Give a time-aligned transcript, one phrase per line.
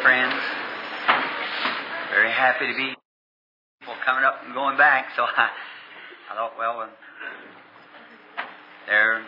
[0.00, 0.34] friends.
[2.10, 2.94] Very happy to be
[3.80, 5.06] people coming up and going back.
[5.16, 5.50] So I,
[6.30, 6.88] I thought, well,
[8.86, 9.22] there,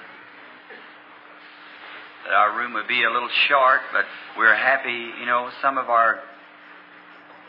[2.25, 4.05] that our room would be a little short, but
[4.37, 5.11] we're happy.
[5.21, 6.21] You know, some of our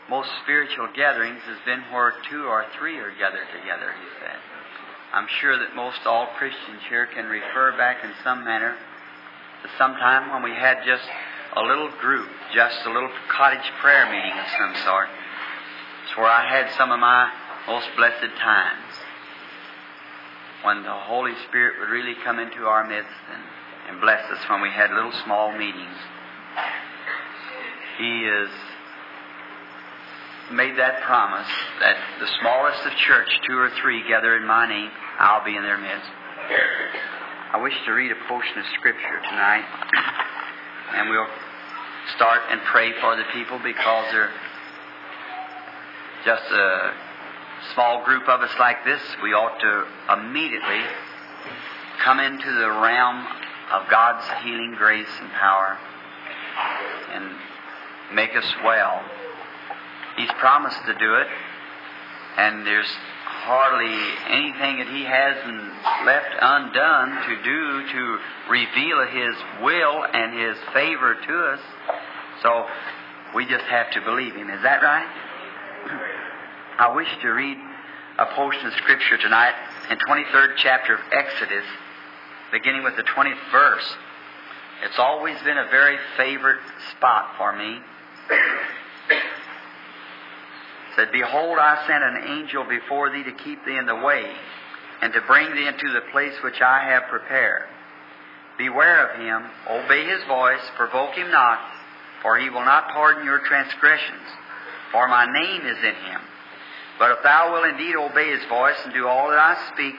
[0.08, 3.92] most spiritual gatherings has been where two or three are gathered together.
[3.92, 4.38] He said.
[5.12, 8.76] I'm sure that most all Christians here can refer back in some manner
[9.62, 11.02] to some time when we had just
[11.56, 15.08] a little group, just a little cottage prayer meeting of some sort.
[16.04, 17.30] It's where I had some of my
[17.66, 18.94] most blessed times
[20.62, 23.42] when the Holy Spirit would really come into our midst and,
[23.90, 25.96] and bless us when we had little small meetings.
[27.98, 28.48] He has
[30.52, 31.48] made that promise
[31.80, 35.62] that the smallest of church, two or three, gather in my name, I'll be in
[35.62, 36.10] their midst.
[37.52, 39.64] I wish to read a portion of Scripture tonight,
[40.94, 41.28] and we'll
[42.16, 44.32] start and pray for the people because they're
[46.24, 46.92] just a
[47.74, 49.00] small group of us like this.
[49.22, 50.82] We ought to immediately
[52.02, 53.26] come into the realm
[53.72, 55.78] of God's healing grace and power
[57.12, 57.30] and
[58.14, 59.02] make us well.
[60.16, 61.28] He's promised to do it,
[62.36, 62.90] and there's
[63.40, 63.96] hardly
[64.28, 65.72] anything that He hasn't
[66.04, 68.18] left undone to do to
[68.50, 71.60] reveal His will and His favor to us.
[72.42, 72.66] So
[73.34, 74.50] we just have to believe Him.
[74.50, 75.08] Is that right?
[76.78, 77.56] I wish to read
[78.18, 79.54] a portion of Scripture tonight
[79.90, 81.64] in 23rd chapter of Exodus,
[82.52, 83.88] beginning with the 20th verse.
[84.84, 86.60] It's always been a very favorite
[86.96, 87.80] spot for me
[91.00, 94.30] said, Behold, I send an angel before thee to keep thee in the way,
[95.00, 97.64] and to bring thee into the place which I have prepared.
[98.58, 101.58] Beware of him, obey his voice, provoke him not,
[102.20, 104.28] for he will not pardon your transgressions,
[104.92, 106.20] for my name is in him.
[106.98, 109.94] But if thou wilt indeed obey his voice and do all that I speak,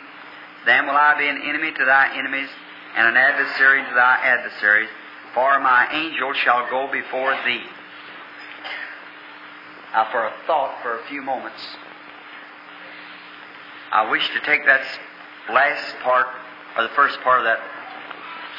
[0.68, 2.50] then will I be an enemy to thy enemies,
[2.96, 4.90] and an adversary to thy adversaries,
[5.34, 7.66] for my angel shall go before thee.
[9.94, 11.62] Now, for a thought for a few moments,
[13.92, 14.82] I wish to take that
[15.52, 16.28] last part,
[16.78, 17.60] or the first part of that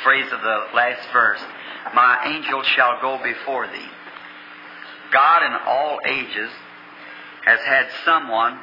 [0.05, 1.41] phrase of the last verse
[1.95, 3.89] My angel shall go before thee.
[5.11, 6.51] God in all ages
[7.45, 8.59] has had someone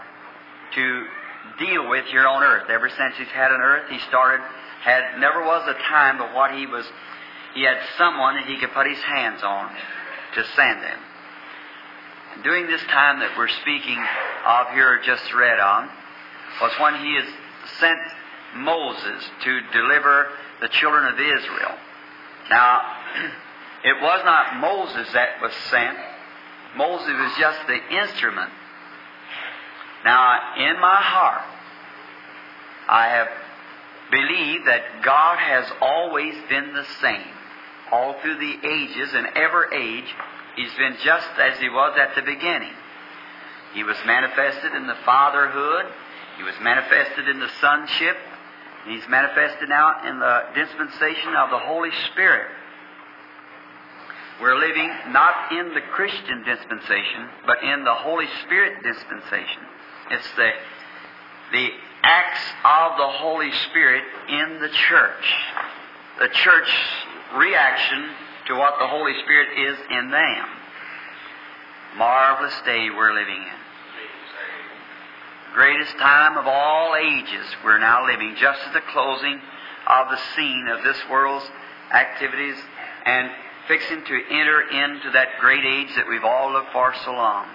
[0.75, 1.06] to
[1.57, 2.69] deal with here on earth.
[2.69, 4.44] Ever since he's had an earth, he started,
[4.81, 6.86] had, never was a time but what he was,
[7.56, 9.72] he had someone that he could put his hands on
[10.36, 11.00] to send him
[12.44, 13.97] during this time that we're speaking
[14.45, 15.90] of here, just read on,
[16.62, 17.25] was when he has
[17.79, 18.00] sent
[18.56, 20.28] Moses to deliver
[20.62, 21.75] the children of Israel.
[22.50, 22.81] Now,
[23.84, 25.97] it was not Moses that was sent.
[26.75, 28.51] Moses was just the instrument.
[30.06, 31.41] Now, in my heart,
[32.88, 33.28] I have
[34.12, 37.28] believed that God has always been the same,
[37.91, 40.13] all through the ages and ever age.
[40.59, 42.75] He's been just as he was at the beginning.
[43.73, 45.85] He was manifested in the fatherhood.
[46.35, 48.17] He was manifested in the sonship.
[48.85, 52.51] He's manifested now in the dispensation of the Holy Spirit.
[54.41, 59.63] We're living not in the Christian dispensation, but in the Holy Spirit dispensation.
[60.11, 60.49] It's the,
[61.53, 61.69] the
[62.03, 65.25] acts of the Holy Spirit in the church.
[66.19, 66.69] The church
[67.37, 68.09] reaction
[68.49, 70.45] to what the Holy Spirit is in them.
[71.97, 73.59] Marvelous day we're living in.
[75.53, 79.39] Greatest time of all ages we're now living, just at the closing
[79.88, 81.45] of the scene of this world's
[81.93, 82.55] activities
[83.05, 83.29] and
[83.67, 87.45] fixing to enter into that great age that we've all looked for so long.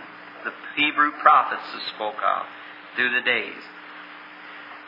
[0.45, 2.47] The Hebrew prophets have spoke of
[2.95, 3.63] through the days.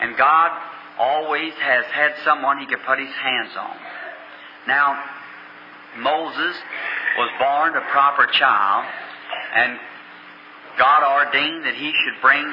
[0.00, 0.52] And God
[0.98, 3.76] always has had someone he could put his hands on.
[4.68, 5.02] Now,
[5.98, 6.56] Moses
[7.18, 8.84] was born a proper child,
[9.54, 9.78] and
[10.78, 12.44] God ordained that he should bring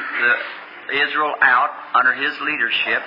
[0.94, 3.02] Israel out under his leadership.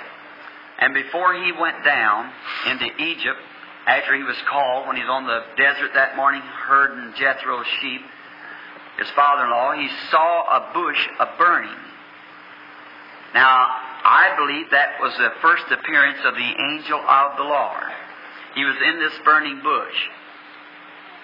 [0.79, 2.31] And before he went down
[2.67, 3.39] into Egypt,
[3.87, 8.01] after he was called, when he was on the desert that morning herding Jethro's sheep,
[8.99, 11.81] his father-in-law, he saw a bush a burning.
[13.33, 13.67] Now,
[14.03, 17.91] I believe that was the first appearance of the angel of the Lord.
[18.55, 19.97] He was in this burning bush.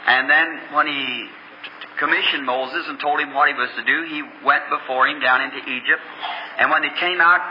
[0.05, 1.27] And then when he
[1.97, 5.41] commissioned Moses and told him what he was to do, he went before him down
[5.41, 6.01] into Egypt.
[6.59, 7.41] And when he came out,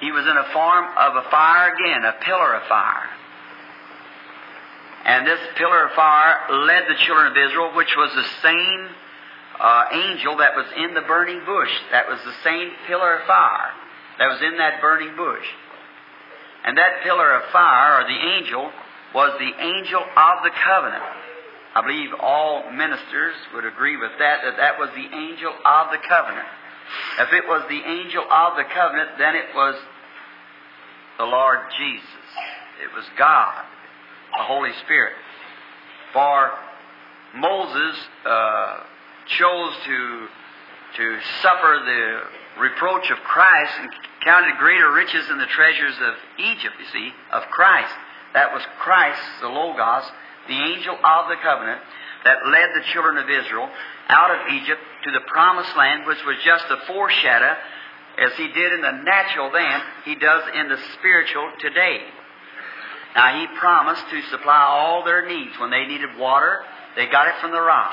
[0.00, 3.08] he was in a form of a fire again, a pillar of fire.
[5.04, 8.88] And this pillar of fire led the children of Israel, which was the same
[9.60, 11.70] uh, angel that was in the burning bush.
[11.90, 13.72] That was the same pillar of fire
[14.18, 15.46] that was in that burning bush.
[16.64, 18.70] And that pillar of fire, or the angel,
[19.14, 21.02] was the angel of the covenant.
[21.74, 25.98] I believe all ministers would agree with that, that that was the angel of the
[26.06, 26.46] covenant.
[27.20, 29.76] If it was the angel of the covenant, then it was
[31.18, 32.26] the Lord Jesus.
[32.82, 33.64] It was God,
[34.36, 35.14] the Holy Spirit.
[36.12, 36.50] For
[37.34, 37.96] Moses
[38.26, 38.80] uh,
[39.26, 40.26] chose to,
[40.96, 43.90] to suffer the reproach of Christ and
[44.24, 47.94] counted greater riches than the treasures of Egypt, you see, of Christ.
[48.34, 50.04] That was Christ, the Logos,
[50.48, 51.80] the angel of the covenant
[52.24, 53.68] that led the children of Israel
[54.08, 57.56] out of Egypt to the promised land, which was just a foreshadow,
[58.18, 62.00] as he did in the natural then, he does in the spiritual today.
[63.14, 65.58] Now, he promised to supply all their needs.
[65.58, 66.60] When they needed water,
[66.96, 67.92] they got it from the rock.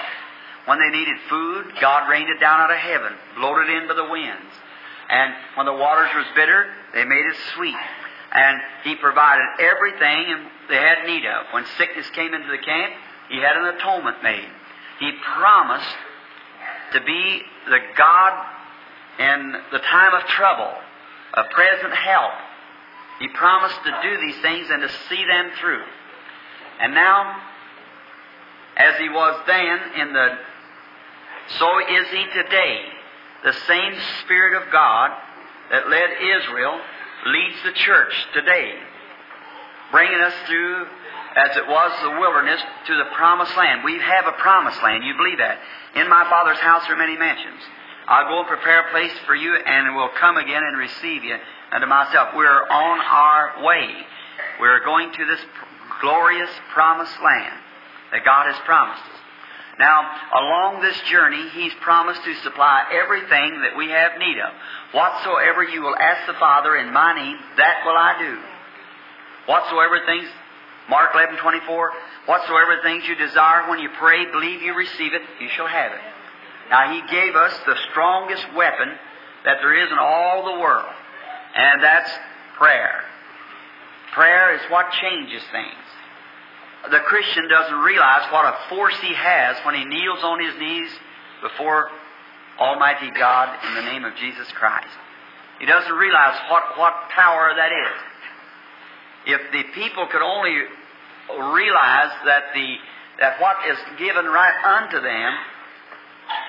[0.66, 3.96] When they needed food, God rained it down out of heaven, blowed it in by
[3.96, 4.54] the winds.
[5.10, 7.76] And when the waters was bitter, they made it sweet.
[8.32, 11.46] And He provided everything they had need of.
[11.52, 12.94] When sickness came into the camp,
[13.30, 14.48] He had an atonement made.
[15.00, 15.96] He promised
[16.94, 18.46] to be the God
[19.20, 20.74] in the time of trouble,
[21.34, 22.32] a present help.
[23.20, 25.84] He promised to do these things and to see them through.
[26.80, 27.42] And now,
[28.78, 30.38] as He was then in the,
[31.58, 32.86] so is He today.
[33.44, 33.94] The same
[34.24, 35.12] Spirit of God
[35.72, 36.10] that led
[36.42, 36.80] Israel
[37.26, 38.74] leads the church today,
[39.92, 40.86] bringing us through,
[41.36, 43.84] as it was the wilderness, to the promised land.
[43.84, 45.04] We have a promised land.
[45.04, 45.60] You believe that?
[45.96, 47.62] In my Father's house are many mansions.
[48.08, 51.38] I'll go and prepare a place for you, and will come again and receive you
[51.72, 52.30] unto myself.
[52.36, 53.90] We're on our way.
[54.60, 55.42] We're going to this
[56.02, 57.54] glorious promised land
[58.12, 59.19] that God has promised us.
[59.80, 64.52] Now, along this journey, He's promised to supply everything that we have need of.
[64.92, 68.38] Whatsoever you will ask the Father in my name, that will I do.
[69.48, 70.28] Whatsoever things,
[70.90, 71.92] Mark 11, 24,
[72.26, 76.02] whatsoever things you desire when you pray, believe you receive it, you shall have it.
[76.70, 78.90] Now, He gave us the strongest weapon
[79.46, 80.94] that there is in all the world,
[81.56, 82.12] and that's
[82.58, 83.00] prayer.
[84.12, 85.89] Prayer is what changes things
[86.88, 90.90] the Christian doesn't realize what a force he has when he kneels on his knees
[91.42, 91.90] before
[92.60, 94.96] Almighty God in the name of Jesus Christ.
[95.60, 98.00] He doesn't realize what, what power that is.
[99.28, 100.56] If the people could only
[101.54, 102.76] realize that the
[103.20, 105.32] that what is given right unto them,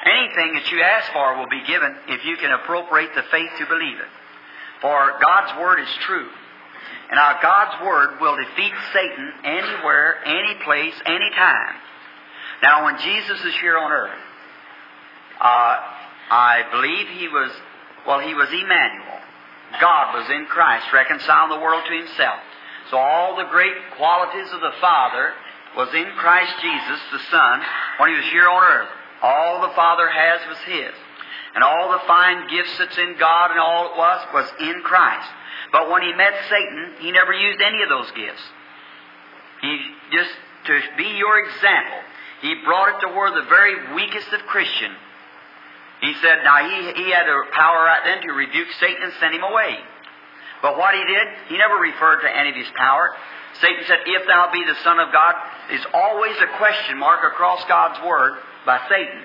[0.06, 3.66] anything that you ask for will be given if you can appropriate the faith to
[3.66, 4.12] believe it.
[4.80, 6.28] For God's word is true.
[7.10, 11.74] And our God's Word will defeat Satan anywhere, any place, any time.
[12.62, 14.20] Now, when Jesus is here on earth,
[15.40, 15.76] uh,
[16.30, 17.50] I believe he was,
[18.06, 19.18] well, he was Emmanuel.
[19.80, 22.38] God was in Christ, reconciling the world to himself.
[22.90, 25.32] So all the great qualities of the Father
[25.76, 27.60] was in Christ Jesus, the Son,
[27.98, 28.88] when he was here on earth.
[29.22, 30.94] All the Father has was his.
[31.54, 35.28] And all the fine gifts that's in God and all it was was in Christ.
[35.72, 38.42] But when he met Satan, he never used any of those gifts.
[39.62, 39.78] He
[40.12, 40.30] just,
[40.66, 42.00] to be your example,
[42.42, 44.96] he brought it to where the very weakest of Christians,
[46.00, 49.34] he said, now he, he had the power right then to rebuke Satan and send
[49.34, 49.76] him away.
[50.62, 53.10] But what he did, he never referred to any of his power.
[53.60, 55.34] Satan said, if thou be the Son of God,
[55.72, 59.22] is always a question mark across God's Word by Satan.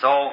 [0.00, 0.30] So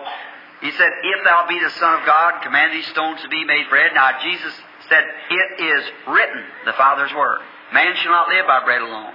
[0.64, 3.68] he said, If thou be the Son of God, command these stones to be made
[3.70, 3.92] bread.
[3.94, 4.54] Now, Jesus
[4.88, 7.44] said, It is written, the Father's word.
[7.74, 9.12] Man shall not live by bread alone.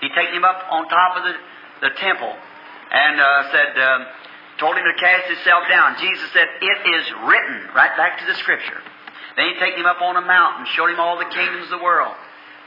[0.00, 1.34] He taken him up on top of the,
[1.90, 4.06] the temple and uh, said, um,
[4.62, 5.98] told him to cast himself down.
[5.98, 8.78] Jesus said, It is written, right back to the Scripture.
[9.34, 11.82] Then he taken him up on a mountain, showed him all the kingdoms of the
[11.82, 12.14] world,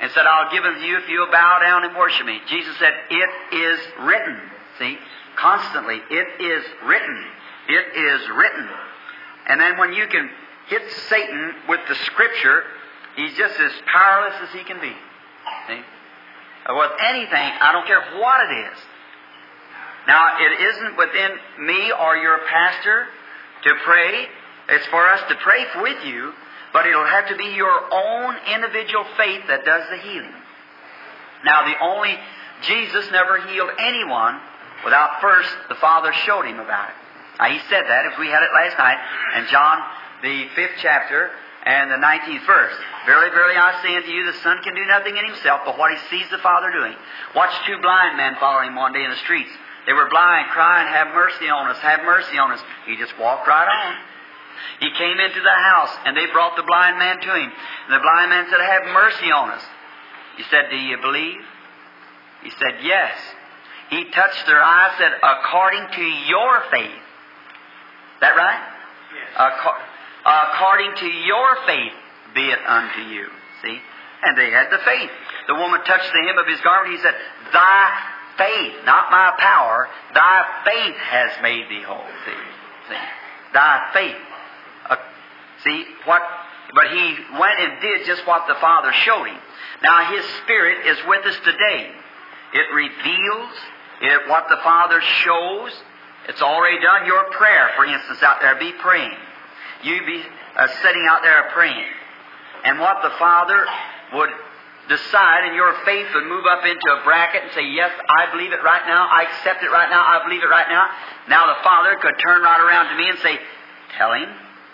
[0.02, 2.42] and said, I'll give them to you if you'll bow down and worship me.
[2.50, 4.42] Jesus said, It is written.
[4.80, 4.98] See?
[5.38, 7.24] Constantly, it is written.
[7.68, 8.70] It is written.
[9.48, 10.30] And then when you can
[10.68, 12.64] hit Satan with the Scripture,
[13.16, 14.94] he's just as powerless as he can be.
[15.68, 15.82] See?
[16.68, 18.78] With anything, I don't care what it is.
[20.08, 21.32] Now, it isn't within
[21.66, 23.08] me or your pastor
[23.64, 24.28] to pray.
[24.70, 26.34] It's for us to pray with you,
[26.74, 30.34] but it'll have to be your own individual faith that does the healing.
[31.44, 32.18] Now, the only,
[32.64, 34.40] Jesus never healed anyone
[34.84, 36.96] without first the Father showed him about it.
[37.40, 38.98] Now, he said that, if we had it last night,
[39.38, 39.78] in John,
[40.24, 41.32] the fifth chapter,
[41.66, 42.78] and the 19th verse.
[43.10, 45.92] Verily, verily, I say unto you, the Son can do nothing in himself but what
[45.92, 46.94] he sees the Father doing.
[47.36, 49.50] Watch two blind men following him one day in the streets.
[49.86, 52.62] They were blind, crying, Have mercy on us, have mercy on us.
[52.86, 53.96] He just walked right on.
[54.80, 57.52] He came into the house, and they brought the blind man to him.
[57.52, 59.64] And the blind man said, Have mercy on us.
[60.38, 61.42] He said, Do you believe?
[62.44, 63.14] He said, Yes.
[63.90, 67.05] He touched their eyes, said, According to your faith.
[68.26, 68.58] That right?
[69.14, 69.38] Yes.
[70.26, 71.94] according to your faith
[72.34, 73.28] be it unto you.
[73.62, 73.78] See?
[74.24, 75.12] And they had the faith.
[75.48, 76.98] The woman touched the hem of his garment.
[76.98, 77.14] He said,
[77.54, 77.82] Thy
[78.38, 82.02] faith, not my power, thy faith has made thee whole.
[82.26, 82.42] See?
[82.90, 83.04] See?
[83.54, 84.22] Thy faith.
[84.90, 84.96] Uh,
[85.64, 86.24] see what?
[86.74, 89.38] But he went and did just what the Father showed him.
[89.84, 91.92] Now his Spirit is with us today.
[92.54, 93.54] It reveals
[94.02, 95.72] it, what the Father shows.
[96.28, 97.06] It's already done.
[97.06, 99.18] Your prayer, for instance, out there, be praying.
[99.84, 100.24] You be
[100.56, 101.86] uh, sitting out there praying.
[102.64, 103.66] And what the Father
[104.14, 104.30] would
[104.90, 108.54] decide, and your faith would move up into a bracket and say, Yes, I believe
[108.54, 109.08] it right now.
[109.10, 110.02] I accept it right now.
[110.02, 110.90] I believe it right now.
[111.30, 113.38] Now the Father could turn right around to me and say,
[113.98, 114.30] Tell him,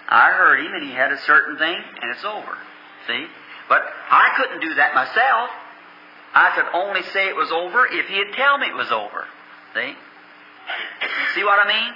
[0.08, 2.58] I heard him, and he had a certain thing, and it's over.
[3.08, 3.28] See?
[3.70, 5.50] But I couldn't do that myself.
[6.34, 9.26] I could only say it was over if he'd tell me it was over.
[9.76, 9.96] See?
[11.36, 11.92] See what I mean?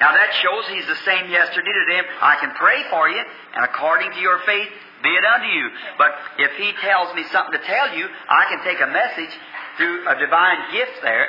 [0.00, 2.00] Now that shows he's the same yesterday, today.
[2.22, 4.68] I can pray for you, and according to your faith,
[5.02, 5.68] be it unto you.
[5.98, 9.32] But if he tells me something to tell you, I can take a message
[9.76, 11.28] through a divine gift there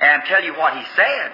[0.00, 1.32] and tell you what he said.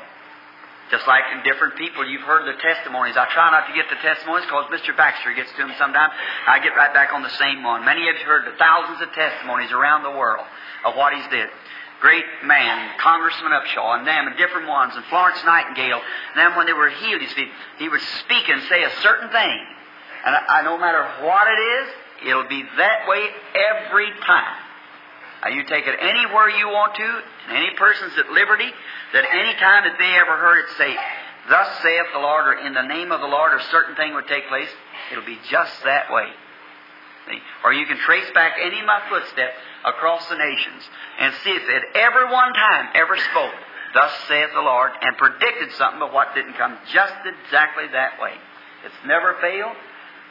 [0.90, 3.14] Just like in different people, you've heard the testimonies.
[3.14, 4.96] I try not to get the testimonies because Mr.
[4.96, 6.12] Baxter gets to them sometimes.
[6.48, 7.84] I get right back on the same one.
[7.84, 10.44] Many of you heard the thousands of testimonies around the world
[10.84, 11.46] of what he's did.
[12.00, 16.00] Great man, Congressman Upshaw, and them, and different ones, and Florence Nightingale.
[16.00, 17.20] And then when they were healed,
[17.78, 19.58] he would speak and say a certain thing.
[20.24, 21.88] And I, no matter what it is,
[22.28, 24.56] it'll be that way every time.
[25.42, 28.68] Now, you take it anywhere you want to, and any person's at liberty,
[29.12, 30.96] that any time that they ever heard it say,
[31.48, 34.28] Thus saith the Lord, or in the name of the Lord, a certain thing would
[34.28, 34.68] take place,
[35.10, 36.28] it'll be just that way.
[37.30, 37.38] See?
[37.64, 40.82] Or you can trace back any of my footsteps across the nations
[41.18, 43.54] and see if it ever one time ever spoke,
[43.94, 48.34] Thus saith the Lord, and predicted something, but what didn't come just exactly that way.
[48.84, 49.76] It's never failed.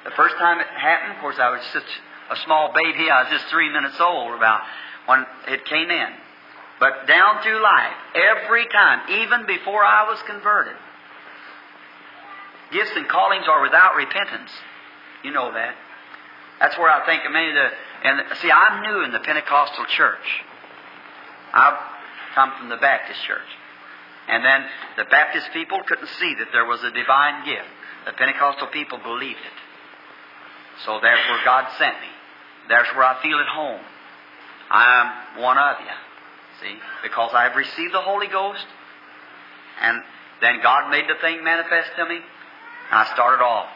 [0.06, 1.91] The first time it happened, of course, I was such
[2.32, 3.10] a small baby.
[3.10, 4.62] I was just three minutes old about
[5.08, 6.10] when it came in.
[6.79, 10.77] But down through life, every time, even before I was converted,
[12.72, 14.51] gifts and callings are without repentance.
[15.24, 15.75] You know that.
[16.59, 17.69] That's where I think many of the
[18.03, 20.43] and see, I'm new in the Pentecostal church.
[21.53, 21.77] I've
[22.33, 23.49] come from the Baptist church.
[24.29, 24.63] And then
[24.95, 27.67] the Baptist people couldn't see that there was a divine gift.
[28.05, 29.57] The Pentecostal people believed it.
[30.85, 32.07] So therefore, God sent me.
[32.69, 33.81] There's where I feel at home.
[34.69, 35.95] I'm one of you.
[36.61, 36.75] See?
[37.03, 38.65] Because I've received the Holy Ghost,
[39.81, 40.01] and
[40.41, 42.19] then God made the thing manifest to me.
[42.91, 43.69] I started off.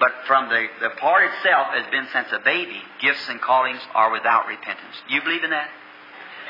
[0.00, 4.10] But from the, the part itself has been since a baby, gifts and callings are
[4.10, 4.96] without repentance.
[5.08, 5.68] You believe in that?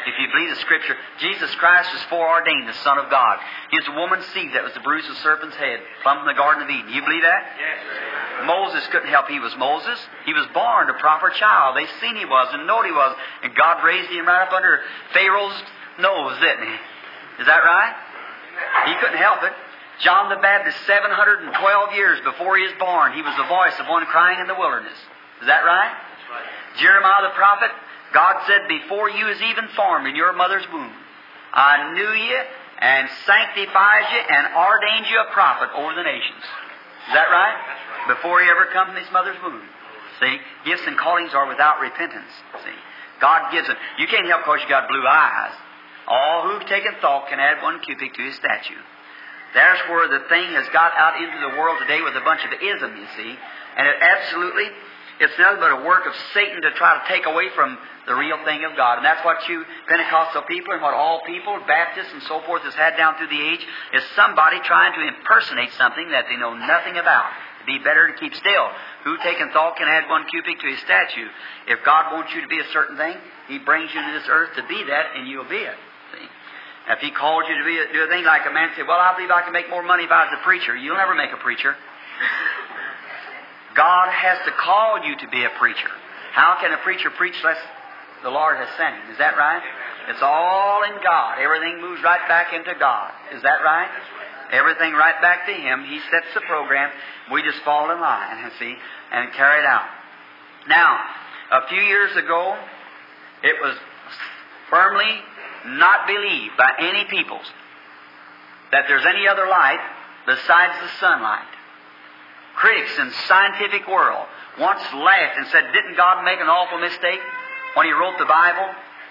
[0.07, 3.37] If you believe the Scripture, Jesus Christ was foreordained the Son of God.
[3.71, 6.63] The woman's seed that was the bruise of the serpent's head, plumb from the Garden
[6.63, 6.89] of Eden.
[6.89, 7.43] You believe that?
[7.59, 8.47] Yes.
[8.47, 9.29] Moses couldn't help.
[9.29, 9.99] He was Moses.
[10.25, 11.77] He was born a proper child.
[11.77, 13.13] They seen he was and knowed he was.
[13.43, 14.81] And God raised him right up under
[15.13, 15.59] Pharaoh's
[15.99, 16.77] nose, didn't he?
[17.45, 17.95] Is that right?
[18.89, 19.53] He couldn't help it.
[20.01, 21.53] John the Baptist, 712
[21.95, 24.97] years before he was born, he was the voice of one crying in the wilderness.
[25.41, 25.93] Is that right?
[25.93, 26.49] Right.
[26.81, 27.69] Jeremiah the prophet,
[28.13, 30.93] God said, Before you was even formed in your mother's womb,
[31.53, 32.41] I knew you
[32.81, 36.45] and sanctified you and ordained you a prophet over the nations.
[37.09, 37.57] Is that right?
[37.61, 38.17] Right.
[38.17, 39.61] Before he ever come from his mother's womb.
[40.21, 40.37] See?
[40.65, 42.33] Gifts and callings are without repentance.
[42.65, 42.79] See?
[43.21, 43.77] God gives them.
[43.99, 45.53] You can't help because you got blue eyes.
[46.09, 48.81] All who've taken thought can add one cubit to his statue.
[49.55, 52.53] There's where the thing has got out into the world today with a bunch of
[52.55, 53.35] ism, you see.
[53.77, 54.71] And it absolutely
[55.21, 57.77] it's nothing but a work of Satan to try to take away from
[58.09, 58.97] the real thing of God.
[58.97, 62.73] And that's what you Pentecostal people and what all people, Baptists and so forth, has
[62.73, 63.61] had down through the age,
[63.93, 67.29] is somebody trying to impersonate something that they know nothing about.
[67.61, 68.69] It'd be better to keep still.
[69.05, 71.29] Who taking thought can add one cubit to his statue.
[71.69, 73.17] If God wants you to be a certain thing,
[73.47, 75.77] He brings you to this earth to be that, and you'll be it.
[76.91, 79.15] If He calls you to be do a thing like a man say, "Well, I
[79.15, 81.39] believe I can make more money if I was a preacher," you'll never make a
[81.39, 81.77] preacher.
[83.75, 85.91] God has to call you to be a preacher.
[86.33, 87.63] How can a preacher preach unless
[88.23, 89.11] the Lord has sent him?
[89.13, 89.63] Is that right?
[90.09, 91.39] It's all in God.
[91.39, 93.13] Everything moves right back into God.
[93.33, 93.89] Is that right?
[94.53, 95.85] everything right back to Him.
[95.87, 96.91] He sets the program.
[97.33, 98.75] We just fall in line, see,
[99.13, 99.87] and carry it out.
[100.69, 100.99] Now,
[101.53, 102.59] a few years ago,
[103.43, 103.77] it was
[104.69, 105.11] firmly
[105.67, 107.47] not believed by any peoples
[108.73, 109.81] that there's any other light
[110.27, 111.51] besides the sunlight.
[112.57, 114.27] Critics in scientific world
[114.59, 117.21] once laughed and said, Didn't God make an awful mistake
[117.75, 118.69] when He wrote the Bible?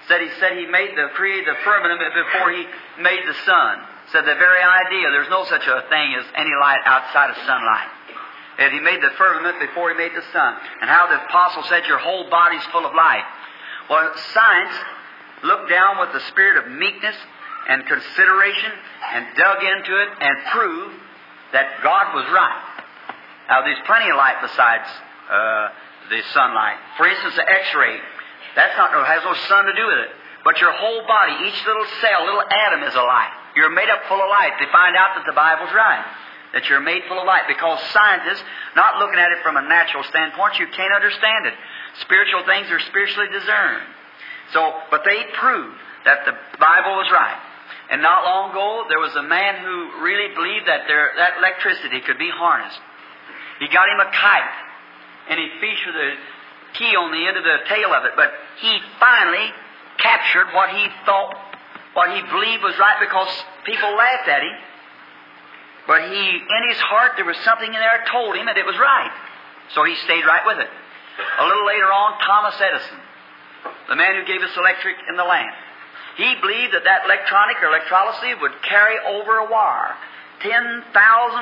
[0.08, 2.66] Said He said He made the created the firmament before He
[3.02, 3.84] made the sun.
[4.12, 7.90] Said the very idea there's no such a thing as any light outside of sunlight.
[8.60, 10.56] And He made the firmament before He made the sun.
[10.82, 13.26] And how the apostle said your whole body's full of light.
[13.90, 14.76] Well, science
[15.44, 17.16] looked down with the spirit of meekness
[17.68, 18.72] and consideration
[19.14, 20.96] and dug into it and proved
[21.54, 22.66] that God was right.
[23.50, 24.86] Now, there's plenty of light besides
[25.30, 25.70] uh,
[26.10, 26.78] the sunlight.
[26.98, 27.98] For instance, the X-ray.
[28.56, 30.12] That's not has no sun to do with it.
[30.44, 33.34] But your whole body, each little cell, little atom is a light.
[33.56, 34.54] You're made up full of light.
[34.60, 36.06] They find out that the Bible's right.
[36.54, 37.46] That you're made full of light.
[37.46, 38.42] Because scientists,
[38.76, 41.54] not looking at it from a natural standpoint, you can't understand it.
[42.02, 43.84] Spiritual things are spiritually discerned.
[44.54, 47.38] So, but they proved that the Bible was right.
[47.90, 52.02] And not long ago, there was a man who really believed that there, that electricity
[52.02, 52.80] could be harnessed.
[53.60, 54.56] He got him a kite,
[55.30, 56.12] and he with a
[56.74, 58.14] key on the end of the tail of it.
[58.16, 59.50] But he finally
[59.98, 61.36] captured what he thought,
[61.94, 63.30] what he believed was right because
[63.66, 64.56] people laughed at him.
[65.88, 68.66] But he, in his heart, there was something in there that told him that it
[68.66, 69.12] was right.
[69.74, 70.70] So he stayed right with it.
[70.70, 72.98] A little later on, Thomas Edison,
[73.90, 75.54] the man who gave us electric in the lamp,
[76.16, 79.96] he believed that that electronic or electrolysis would carry over a wire.
[80.42, 80.86] 10,000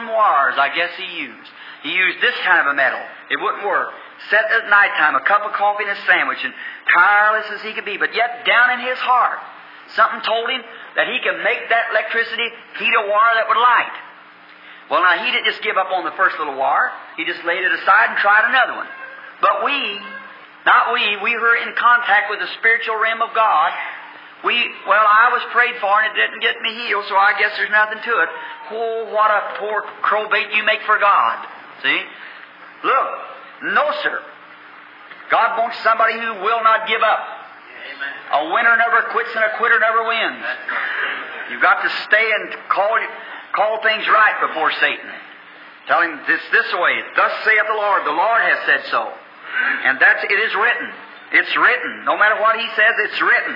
[0.07, 1.51] wires, I guess he used.
[1.83, 3.01] He used this kind of a metal.
[3.29, 3.93] It wouldn't work.
[4.29, 6.53] Set at night time, a cup of coffee and a sandwich, and
[6.93, 9.37] tireless as he could be, but yet down in his heart,
[9.93, 10.61] something told him
[10.95, 12.49] that he could make that electricity
[12.81, 13.97] heat a wire that would light.
[14.89, 16.89] Well, now he didn't just give up on the first little wire.
[17.17, 18.89] He just laid it aside and tried another one.
[19.41, 20.01] But we,
[20.67, 23.71] not we, we were in contact with the spiritual realm of God.
[24.43, 27.55] We, well, I was prayed for and it didn't get me healed, so I guess
[27.55, 28.29] there's nothing to it.
[28.75, 31.39] Oh, what a poor crowbait you make for God.
[31.81, 32.01] See?
[32.83, 33.07] Look,
[33.73, 34.19] no, sir.
[35.31, 37.23] God wants somebody who will not give up.
[37.87, 38.13] Amen.
[38.35, 40.43] A winner never quits and a quitter never wins.
[41.49, 42.91] You've got to stay and call,
[43.55, 45.11] call things right before Satan.
[45.87, 46.99] Tell him this this way.
[47.15, 48.03] Thus saith the Lord.
[48.05, 49.15] The Lord has said so.
[49.85, 50.89] And that's it is written.
[51.31, 52.05] It's written.
[52.05, 53.55] No matter what he says, it's written.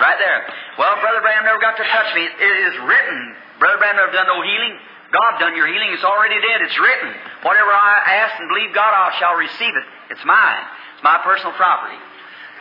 [0.00, 0.40] Right there.
[0.80, 2.24] Well, Brother Branham never got to touch me.
[2.24, 3.18] It is written.
[3.60, 4.74] Brother Branham never done no healing.
[5.12, 5.92] God done your healing.
[5.92, 6.64] It's already dead.
[6.64, 7.12] It's written.
[7.44, 9.84] Whatever I ask and believe God, I shall receive it.
[10.08, 10.64] It's mine.
[10.96, 12.00] It's my personal property.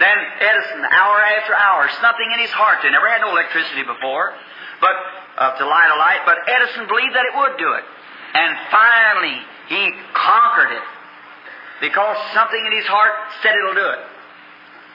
[0.02, 2.82] Then Edison, hour after hour, something in his heart.
[2.84, 4.34] They never had no electricity before,
[4.82, 4.96] but
[5.38, 6.26] uh, to light a light.
[6.26, 7.86] But Edison believed that it would do it,
[8.34, 9.38] and finally
[9.70, 9.82] he
[10.18, 10.86] conquered it
[11.82, 14.02] because something in his heart said it'll do it.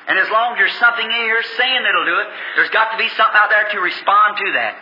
[0.06, 2.98] And as long as there's something in here saying it'll do it, there's got to
[2.98, 4.78] be something out there to respond to that.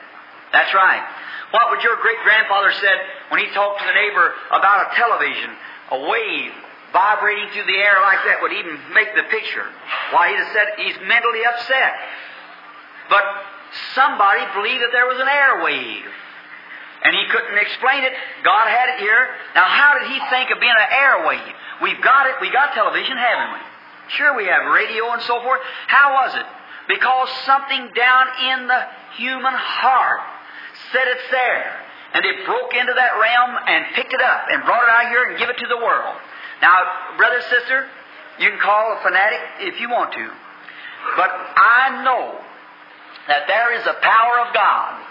[0.53, 1.01] That's right.
[1.51, 2.99] What would your great grandfather said
[3.33, 5.51] when he talked to the neighbor about a television,
[5.97, 6.53] a wave
[6.93, 9.65] vibrating through the air like that would even make the picture?
[10.13, 11.93] Why, he'd have said he's mentally upset.
[13.09, 13.25] But
[13.97, 16.13] somebody believed that there was an air wave.
[17.05, 18.13] And he couldn't explain it.
[18.45, 19.29] God had it here.
[19.55, 21.55] Now, how did he think of being an air wave?
[21.83, 22.35] We've got it.
[22.41, 23.63] We got television, haven't we?
[24.09, 25.61] Sure, we have radio and so forth.
[25.87, 26.47] How was it?
[26.89, 28.81] Because something down in the
[29.17, 30.21] human heart
[30.93, 31.81] said it's there.
[32.15, 35.25] And it broke into that realm and picked it up and brought it out here
[35.31, 36.15] and give it to the world.
[36.63, 36.77] Now,
[37.17, 37.87] brother, sister,
[38.39, 40.27] you can call a fanatic if you want to.
[41.17, 42.39] But I know
[43.27, 45.03] that there is a power of God.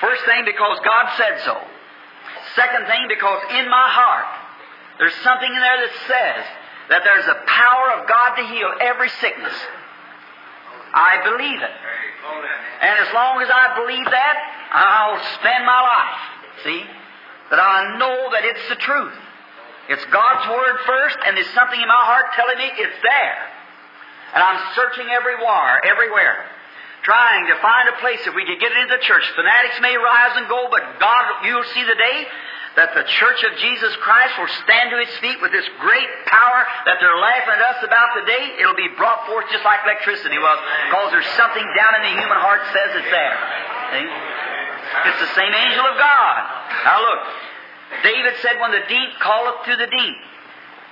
[0.00, 1.56] First thing, because God said so.
[2.54, 4.45] Second thing, because in my heart,
[4.98, 6.44] there's something in there that says
[6.88, 9.56] that there's a power of God to heal every sickness.
[10.94, 11.74] I believe it.
[12.80, 14.36] And as long as I believe that,
[14.72, 16.22] I'll spend my life.
[16.64, 16.82] See?
[17.50, 19.14] That I know that it's the truth.
[19.88, 23.38] It's God's Word first, and there's something in my heart telling me it's there.
[24.34, 26.50] And I'm searching every wire, everywhere,
[27.06, 29.22] trying to find a place if we could get it into the church.
[29.38, 32.26] Fanatics may rise and go, but God, you'll see the day
[32.76, 36.60] that the church of Jesus Christ will stand to its feet with this great power
[36.84, 38.60] that they're laughing at us about today.
[38.60, 40.58] It'll be brought forth just like electricity was,
[40.92, 43.36] because there's something down in the human heart says it's there.
[43.96, 44.08] See?
[45.08, 46.36] It's the same angel of God.
[46.84, 47.22] Now look,
[48.04, 50.16] David said, when the deep calleth to the deep.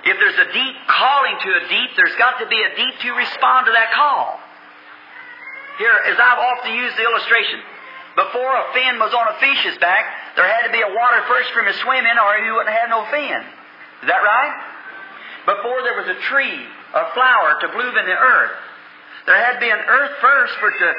[0.05, 3.09] If there's a deep calling to a deep, there's got to be a deep to
[3.13, 4.37] respond to that call.
[5.77, 7.59] Here, as I've often used the illustration,
[8.15, 11.51] before a fin was on a fish's back, there had to be a water first
[11.55, 13.41] for him to swim in, or he wouldn't have no fin.
[14.03, 14.53] Is that right?
[15.47, 16.59] Before there was a tree,
[16.93, 18.55] a flower to bloom in the earth.
[19.25, 20.91] There had to be an earth first for the,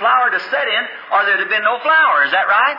[0.00, 2.24] flower to set in, or there'd have been no flower.
[2.24, 2.78] Is that right?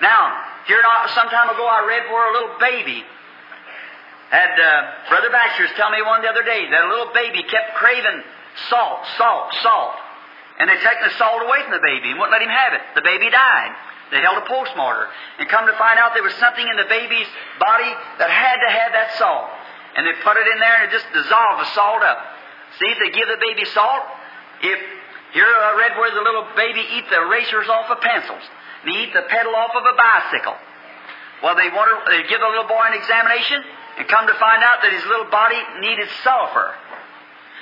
[0.00, 0.32] Now,
[0.66, 3.04] here not some time ago, I read where a little baby
[4.30, 7.74] had uh, Brother Baxter's tell me one the other day that a little baby kept
[7.76, 8.22] craving
[8.68, 9.96] salt, salt, salt,
[10.60, 12.82] and they taken the salt away from the baby and wouldn't let him have it.
[12.94, 13.72] The baby died.
[14.10, 17.28] They held a postmortem and come to find out there was something in the baby's
[17.60, 19.48] body that had to have that salt.
[19.96, 22.18] And they put it in there and it just dissolved the salt up.
[22.80, 24.04] See, if they give the baby salt,
[24.62, 24.78] if
[25.32, 28.44] here uh, I read where the little baby eat the erasers off of pencils,
[28.84, 30.56] and he eat the pedal off of a bicycle.
[31.42, 33.62] Well, they want to, they give the little boy an examination
[33.98, 36.74] and come to find out that his little body needed sulfur.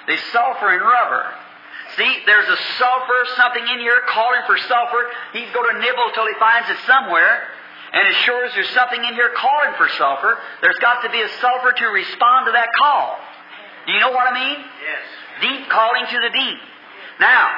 [0.07, 1.27] They sulfur in rubber.
[1.95, 5.07] See, there's a sulfur, something in here calling for sulfur.
[5.33, 7.47] He's going to nibble till he finds it somewhere.
[7.93, 11.23] And as sure as there's something in here calling for sulfur, there's got to be
[11.23, 13.17] a sulfur to respond to that call.
[13.87, 14.59] Do you know what I mean?
[14.59, 15.05] Yes.
[15.41, 16.59] Deep calling to the deep.
[17.21, 17.51] Now,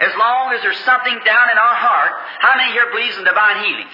[0.00, 3.62] as long as there's something down in our heart, how many here believes in divine
[3.62, 3.90] healing?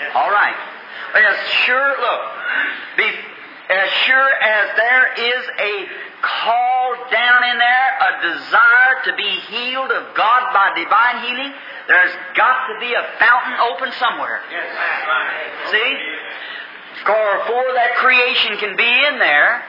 [0.00, 0.12] Yes.
[0.16, 0.56] All right.
[1.14, 2.22] As sure, look,
[3.68, 5.74] as sure as there is a
[6.22, 11.52] call down in there, a desire to be healed of God by divine healing,
[11.88, 14.40] there's got to be a fountain open somewhere.
[14.50, 14.70] Yes.
[14.70, 15.70] Right.
[15.70, 15.90] See?
[17.06, 19.62] For before that creation can be in there,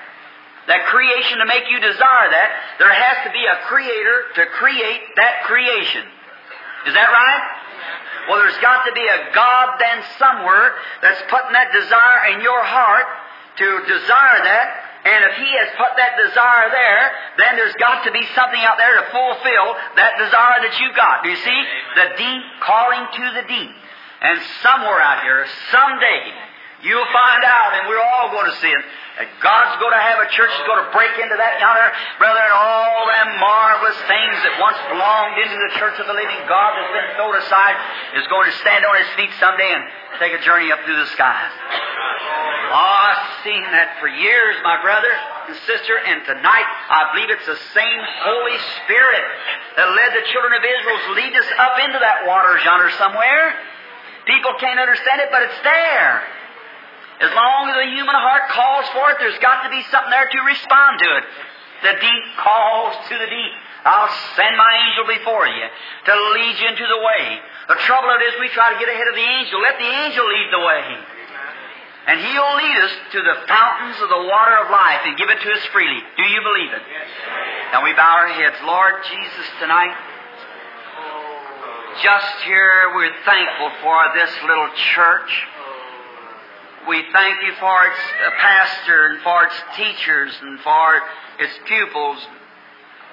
[0.67, 5.15] that creation to make you desire that, there has to be a creator to create
[5.15, 6.05] that creation.
[6.85, 7.43] Is that right?
[8.29, 12.61] Well, there's got to be a God then somewhere that's putting that desire in your
[12.63, 13.07] heart
[13.57, 14.67] to desire that.
[15.07, 17.03] And if He has put that desire there,
[17.37, 21.23] then there's got to be something out there to fulfill that desire that you've got.
[21.23, 21.59] Do you see?
[21.95, 23.71] The deep calling to the deep.
[24.19, 26.21] And somewhere out here, someday,
[26.85, 28.83] you'll find out, and we're all going to see it,
[29.41, 31.89] God's going to have a church that's going to break into that yonder,
[32.21, 36.37] brother, and all them marvelous things that once belonged into the church of the living
[36.45, 37.75] God that's been thrown aside
[38.13, 39.89] is going to stand on his feet someday and
[40.21, 41.49] take a journey up through the skies.
[42.69, 45.09] Oh, I've seen that for years, my brother
[45.49, 49.25] and sister, and tonight I believe it's the same Holy Spirit
[49.81, 53.57] that led the children of Israel to lead us up into that water yonder somewhere.
[54.29, 56.21] People can't understand it, but it's there.
[57.17, 60.29] As long as the human heart calls for it, there's got to be something there
[60.29, 61.23] to respond to it.
[61.81, 63.53] The deep calls to the deep.
[63.85, 67.39] I'll send my angel before you to lead you into the way.
[67.69, 69.61] The trouble of it is we try to get ahead of the angel.
[69.61, 70.83] Let the angel lead the way.
[72.07, 75.41] And he'll lead us to the fountains of the water of life and give it
[75.41, 75.99] to us freely.
[76.15, 76.83] Do you believe it?
[76.87, 77.07] Yes.
[77.73, 78.55] Now we bow our heads.
[78.63, 79.95] Lord Jesus, tonight,
[82.01, 85.31] just here we're thankful for this little church.
[86.87, 91.01] We thank you for its uh, pastor and for its teachers and for
[91.39, 92.19] its pupils.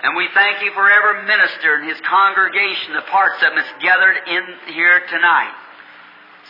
[0.02, 3.82] And we thank you for every minister and his congregation, the parts of them that's
[3.82, 5.54] gathered in here tonight.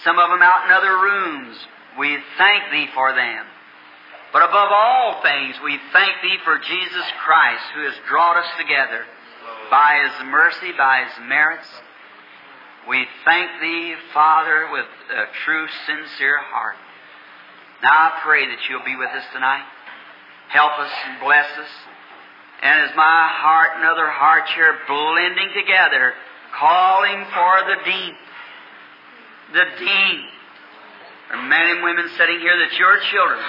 [0.03, 1.57] Some of them out in other rooms.
[1.99, 3.47] We thank thee for them.
[4.33, 9.07] But above all things, we thank thee for Jesus Christ who has drawn us together
[9.71, 11.69] by his mercy, by his merits.
[12.89, 16.77] We thank thee, Father, with a true, sincere heart.
[17.85, 19.69] Now I pray that you'll be with us tonight.
[20.49, 21.73] Help us and bless us.
[22.65, 26.17] And as my heart and other hearts here blending together,
[26.57, 28.17] calling for the deep,
[29.53, 30.25] the deep.
[31.29, 33.45] There are men and women sitting here that's your children,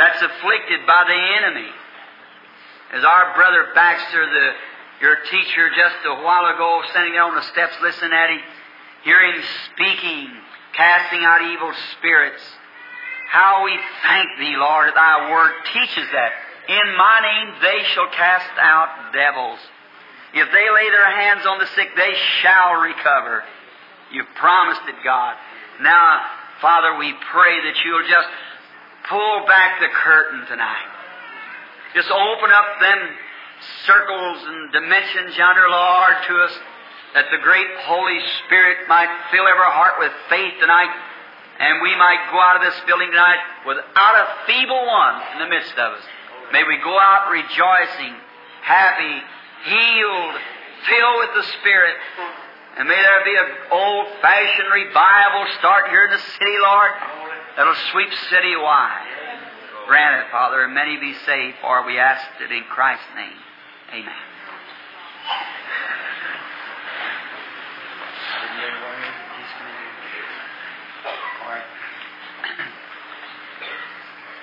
[0.00, 1.68] that's afflicted by the enemy.
[2.96, 4.46] As our brother Baxter, the,
[5.04, 8.40] your teacher, just a while ago, standing there on the steps listening at him,
[9.04, 9.36] hearing
[9.68, 10.32] speaking,
[10.72, 12.40] casting out evil spirits.
[13.28, 16.32] How we thank thee, Lord, thy word teaches that.
[16.68, 19.58] In my name they shall cast out devils.
[20.34, 23.44] If they lay their hands on the sick, they shall recover.
[24.12, 25.36] You've promised it, God.
[25.80, 26.20] Now,
[26.60, 28.28] Father, we pray that you'll just
[29.08, 30.88] pull back the curtain tonight.
[31.94, 33.00] Just open up them
[33.86, 36.54] circles and dimensions yonder, Lord, to us,
[37.14, 40.92] that the great Holy Spirit might fill every heart with faith tonight,
[41.58, 45.50] and we might go out of this building tonight without a feeble one in the
[45.50, 46.04] midst of us.
[46.52, 48.14] May we go out rejoicing,
[48.62, 49.16] happy,
[49.66, 50.34] healed,
[50.86, 51.94] filled with the Spirit,
[52.78, 56.92] and may there be an old-fashioned revival start here in the city, Lord,
[57.56, 59.06] that'll sweep city-wide.
[59.88, 63.40] Grant it, Father, and many be saved, for we ask it in Christ's name.
[63.94, 64.14] Amen.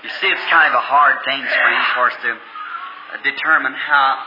[0.09, 4.19] See, it's kind of a hard thing, friends, for us to uh, determine how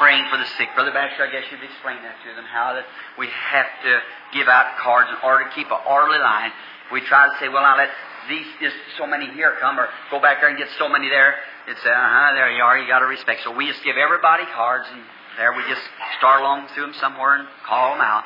[0.00, 0.72] praying for the sick.
[0.74, 2.88] Brother Baxter, I guess you'd explain that to them, how that
[3.20, 4.00] we have to
[4.32, 6.50] give out cards in order to keep an orderly line.
[6.88, 7.92] We try to say, well, now let
[8.28, 11.36] these just so many here come, or go back there and get so many there.
[11.68, 12.78] It's uh huh, there you are.
[12.78, 13.44] You got to respect.
[13.44, 15.02] So we just give everybody cards, and
[15.36, 15.84] there we just
[16.16, 18.24] start along through them somewhere and call them out.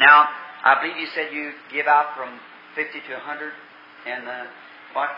[0.00, 0.26] Now,
[0.64, 2.32] I believe you said you give out from
[2.74, 3.52] 50 to 100,
[4.06, 4.44] and uh,
[4.94, 5.10] what?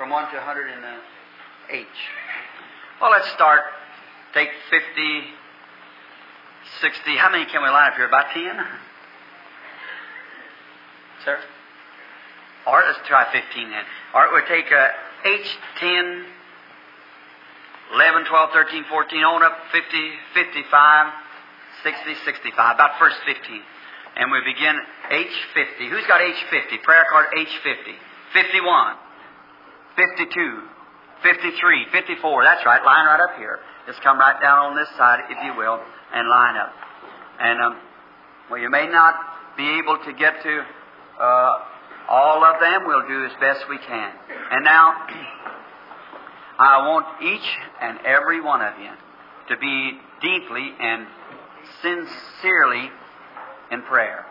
[0.00, 0.96] From 1 to 100 in the
[1.76, 1.86] H.
[3.02, 3.68] Well, let's start.
[4.32, 4.80] Take 50,
[6.80, 7.16] 60.
[7.20, 8.08] How many can we line up here?
[8.08, 8.48] About 10?
[11.26, 11.36] Sir?
[12.64, 13.84] All right, let's try 15 then.
[14.16, 14.88] All right, we'll take uh,
[15.28, 15.44] H,
[15.84, 16.24] 10,
[17.92, 19.84] 11, 12, 13, 14, on up 50,
[20.32, 21.12] 55,
[21.84, 23.36] 60, 65, about first 15.
[24.16, 24.80] And we begin
[25.12, 25.92] H50.
[25.92, 26.80] Who's got H50?
[26.88, 28.00] Prayer card H50.
[28.32, 28.96] 51,
[30.00, 30.62] 52,
[31.22, 32.44] 53, 54.
[32.44, 32.80] That's right.
[32.84, 33.58] Line right up here.
[33.86, 35.78] Just come right down on this side, if you will,
[36.14, 36.72] and line up.
[37.38, 37.76] And, um,
[38.50, 39.14] well, you may not
[39.58, 40.64] be able to get to
[41.20, 41.52] uh,
[42.08, 42.86] all of them.
[42.86, 44.12] We'll do as best we can.
[44.50, 44.94] And now,
[46.58, 47.48] I want each
[47.82, 48.90] and every one of you
[49.48, 51.06] to be deeply and
[51.82, 52.88] sincerely
[53.70, 54.24] in prayer.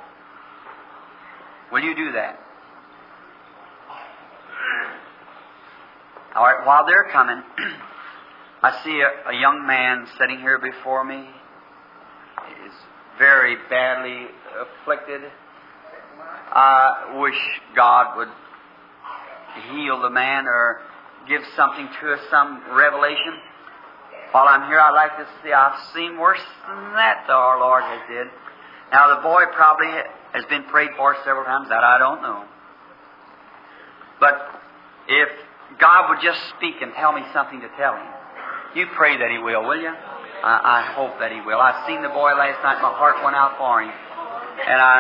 [1.71, 2.39] Will you do that?
[6.35, 7.41] All right, while they're coming,
[8.61, 11.25] I see a, a young man sitting here before me.
[12.47, 12.77] He's
[13.17, 14.27] very badly
[14.61, 15.21] afflicted.
[16.51, 17.37] I wish
[17.75, 18.27] God would
[19.71, 20.81] heal the man or
[21.27, 23.33] give something to us, some revelation.
[24.31, 27.83] While I'm here, I'd like to see, I've seen worse than that, though our Lord
[27.83, 28.27] has did.
[28.91, 29.89] Now, the boy probably
[30.33, 32.45] has been prayed for several times, that I don't know.
[34.19, 34.61] But
[35.07, 35.29] if
[35.77, 38.07] God would just speak and tell me something to tell him,
[38.75, 39.91] you pray that He will, will you?
[39.91, 41.59] I, I hope that He will.
[41.59, 43.91] I seen the boy last night, my heart went out for him.
[43.91, 44.97] And I,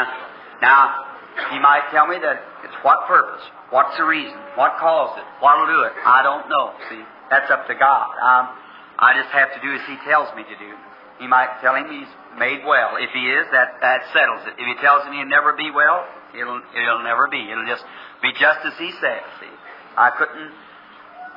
[0.61, 1.09] now,
[1.51, 5.67] he might tell me that it's what purpose, what's the reason, what caused it, what'll
[5.67, 5.93] do it.
[6.05, 6.73] I don't know.
[6.89, 8.07] See, that's up to God.
[8.19, 8.55] Um,
[8.99, 10.71] I just have to do as He tells me to do.
[11.19, 12.07] He might tell him he's
[12.39, 12.95] made well.
[12.95, 14.55] If he is, that that settles it.
[14.55, 17.43] If he tells him he'll never be well, it'll it'll never be.
[17.43, 17.83] It'll just
[18.23, 19.23] be just as he says.
[19.43, 19.51] See,
[19.99, 20.51] I couldn't,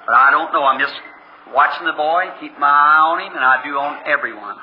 [0.06, 0.62] but I don't know.
[0.62, 0.94] I'm just
[1.50, 4.54] watching the boy, keep my eye on him, and I do on everyone.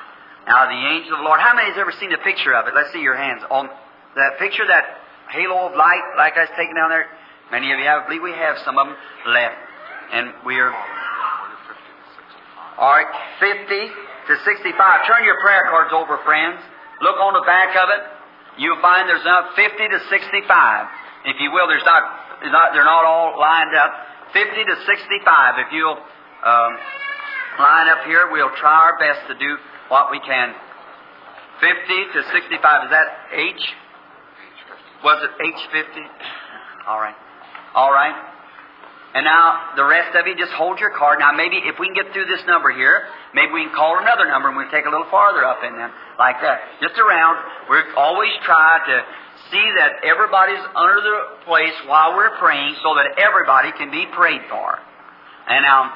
[0.48, 1.44] Now, the angel of the Lord.
[1.44, 2.74] How many has ever seen a picture of it?
[2.74, 3.68] Let's see your hands on
[4.16, 4.64] that picture.
[4.66, 5.04] That
[5.36, 7.12] halo of light, like I was taking down there.
[7.52, 8.04] Many of you have.
[8.04, 8.96] I believe we have some of them
[9.28, 9.60] left,
[10.16, 10.72] and we're
[12.80, 13.12] all right.
[13.44, 13.92] Fifty
[14.30, 15.08] to 65.
[15.10, 16.62] Turn your prayer cards over, friends.
[17.02, 18.02] Look on the back of it.
[18.62, 20.88] You'll find there's now 50 to 65.
[21.26, 22.04] If you will, there's not,
[22.48, 23.92] not they're not all lined up.
[24.32, 25.60] 50 to 65.
[25.68, 26.72] If you'll um,
[27.60, 29.58] line up here, we'll try our best to do
[29.90, 30.54] what we can.
[31.60, 31.68] 50
[32.14, 32.86] to 65.
[32.86, 33.64] Is that H?
[35.04, 36.08] Was it H50?
[36.88, 37.16] All right.
[37.76, 38.16] All right.
[39.14, 41.18] And now the rest of you just hold your card.
[41.20, 44.30] Now maybe if we can get through this number here, maybe we can call another
[44.30, 45.90] number and we'll take a little farther up in them
[46.22, 46.62] like that.
[46.80, 47.42] Just around.
[47.70, 48.96] We always try to
[49.52, 54.42] see that everybody's under the place while we're praying so that everybody can be prayed
[54.50, 54.78] for.
[55.48, 55.94] And now,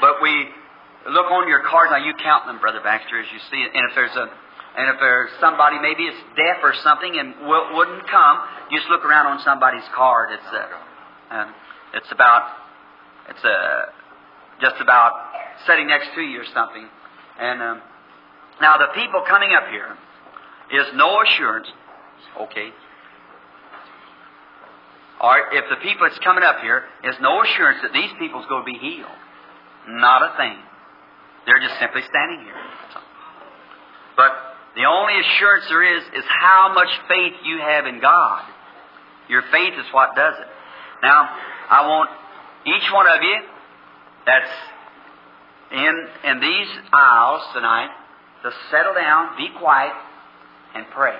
[0.00, 0.48] but we
[1.10, 1.90] look on your cards.
[1.90, 3.70] Now you count them, Brother Baxter, as you see it.
[3.74, 4.30] And if there's a
[4.74, 8.36] and if there's somebody maybe it's deaf or something and w- wouldn't come,
[8.70, 10.32] you just look around on somebody's card.
[10.32, 11.52] It's a, uh,
[11.92, 12.56] it's about,
[13.28, 13.92] it's a,
[14.62, 15.12] just about
[15.66, 16.88] sitting next to you or something.
[17.38, 17.82] And um,
[18.62, 19.92] now the people coming up here
[20.72, 21.68] is no assurance.
[22.40, 22.70] Okay.
[25.20, 28.66] Or if the people that's coming up here is no assurance that these people's going
[28.66, 29.18] to be healed.
[29.88, 30.58] Not a thing.
[31.46, 32.58] They're just simply standing here.
[34.16, 34.32] But
[34.74, 38.42] the only assurance there is is how much faith you have in God.
[39.28, 40.46] Your faith is what does it.
[41.02, 41.28] Now,
[41.70, 42.10] I want
[42.66, 43.38] each one of you
[44.26, 44.54] that's
[45.72, 47.90] in in these aisles tonight
[48.42, 49.92] to settle down, be quiet,
[50.74, 51.16] and pray.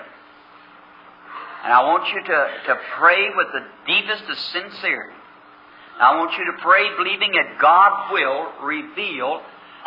[1.63, 5.15] And I want you to, to pray with the deepest of sincerity.
[5.99, 9.41] I want you to pray believing that God will reveal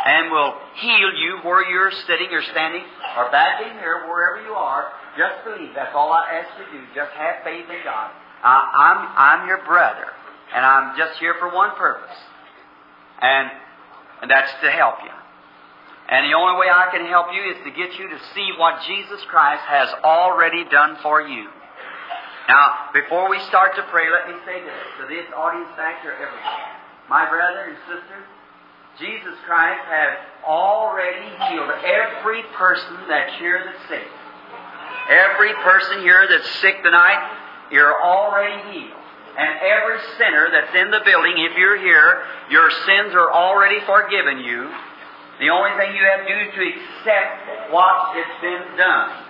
[0.07, 2.85] and will heal you where you're sitting or standing
[3.19, 4.93] or back in here, wherever you are.
[5.19, 5.75] Just believe.
[5.75, 6.95] That's all I ask you to do.
[6.95, 8.11] Just have faith in God.
[8.43, 10.07] I, I'm, I'm your brother,
[10.55, 12.17] and I'm just here for one purpose,
[13.21, 13.51] and,
[14.23, 15.11] and that's to help you.
[16.09, 18.85] And the only way I can help you is to get you to see what
[18.87, 21.49] Jesus Christ has already done for you.
[22.49, 26.15] Now, before we start to pray, let me say this to this audience back here,
[26.15, 26.63] everyone.
[27.11, 28.23] My brother and sister,
[29.03, 34.07] Jesus Christ has already healed every person that's here that's sick.
[35.11, 37.19] Every person here that's sick tonight,
[37.73, 39.03] you're already healed.
[39.39, 44.39] And every sinner that's in the building, if you're here, your sins are already forgiven
[44.39, 44.71] you.
[45.41, 49.26] The only thing you have to do is to accept what has been done.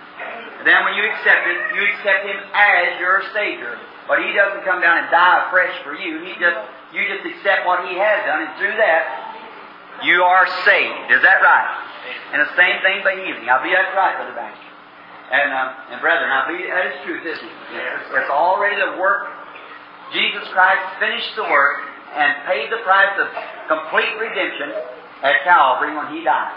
[0.65, 3.77] Then when you accept it, you accept Him as your Savior.
[4.09, 6.23] But He doesn't come down and die afresh for you.
[6.23, 6.59] He just,
[6.95, 9.05] you just accept what He has done, and through that,
[10.05, 11.13] you are saved.
[11.13, 11.69] Is that right?
[12.33, 13.49] And the same thing by healing.
[13.49, 14.61] I believe that's right, Brother Banks.
[15.27, 17.59] And, uh, and brethren, I believe that is truth, isn't it?
[17.75, 19.27] It's, it's already the work.
[20.15, 21.83] Jesus Christ finished the work
[22.15, 23.27] and paid the price of
[23.67, 24.71] complete redemption
[25.27, 26.55] at Calvary when He died.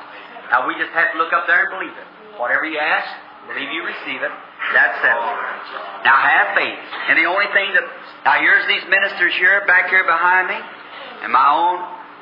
[0.54, 2.08] Now we just have to look up there and believe it.
[2.38, 3.10] Whatever you ask,
[3.50, 4.34] believe you receive it.
[4.74, 5.38] That's settled.
[6.06, 6.80] Now have faith.
[7.10, 7.86] And the only thing that
[8.26, 10.60] now here's these ministers here back here behind me,
[11.26, 11.78] and my own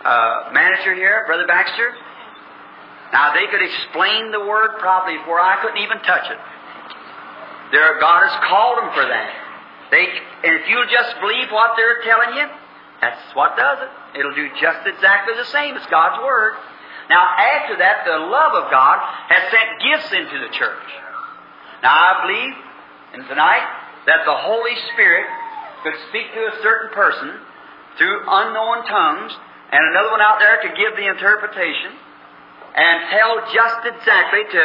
[0.07, 1.91] uh, manager here, Brother Baxter.
[3.11, 6.39] Now they could explain the word properly before I couldn't even touch it.
[7.71, 9.31] Their God has called them for that.
[9.91, 10.03] They,
[10.43, 12.47] and if you'll just believe what they're telling you,
[12.99, 14.19] that's what does it.
[14.19, 16.55] It'll do just exactly the same as God's Word.
[17.09, 18.99] Now, after that, the love of God
[19.31, 20.87] has sent gifts into the church.
[21.83, 22.55] Now, I believe,
[23.13, 23.65] and tonight,
[24.09, 25.27] that the Holy Spirit
[25.83, 27.37] could speak to a certain person
[27.97, 29.33] through unknown tongues,
[29.69, 31.91] and another one out there to give the interpretation,
[32.77, 34.63] and tell just exactly to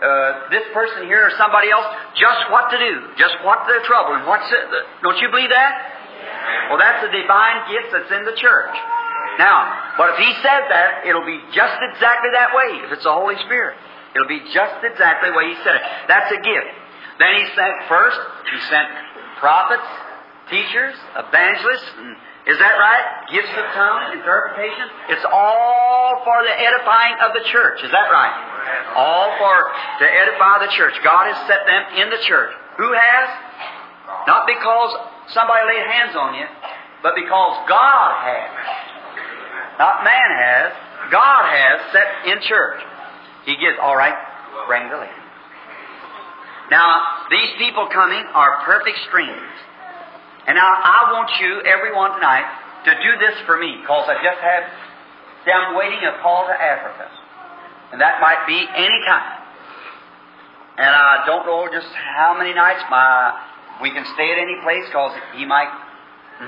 [0.00, 1.84] uh, this person here or somebody else
[2.16, 4.64] just what to do, just what the trouble, and what's it.
[5.04, 5.72] Don't you believe that?
[6.72, 8.76] Well, that's a divine gift that's in the church.
[9.38, 13.12] Now, but if he said that, it'll be just exactly that way, if it's the
[13.12, 13.76] Holy Spirit.
[14.14, 15.84] It'll be just exactly the way he said it.
[16.08, 16.70] That's a gift.
[17.18, 18.18] Then he sent first,
[18.50, 18.88] he sent
[19.38, 19.86] prophets,
[20.50, 22.16] teachers, evangelists, and
[22.48, 23.04] is that right?
[23.28, 24.88] Gifts of tongues, interpretation.
[25.12, 27.84] It's all for the edifying of the church.
[27.84, 28.32] Is that right?
[28.96, 29.56] All for
[30.00, 30.96] to edify the church.
[31.04, 32.50] God has set them in the church.
[32.80, 33.28] Who has?
[34.26, 34.90] Not because
[35.36, 36.48] somebody laid hands on you,
[37.04, 38.50] but because God has.
[39.78, 40.72] Not man has.
[41.12, 42.80] God has set in church.
[43.46, 44.14] He gives, all right,
[44.66, 45.12] bring the lady.
[46.70, 49.56] Now, these people coming are perfect strangers.
[50.46, 52.46] And now I want you, everyone tonight,
[52.84, 54.64] to do this for me, because I just had,
[55.50, 57.10] I'm waiting a call to Africa.
[57.92, 59.42] And that might be any time.
[60.78, 63.36] And I don't know just how many nights my
[63.82, 65.68] we can stay at any place, because he might,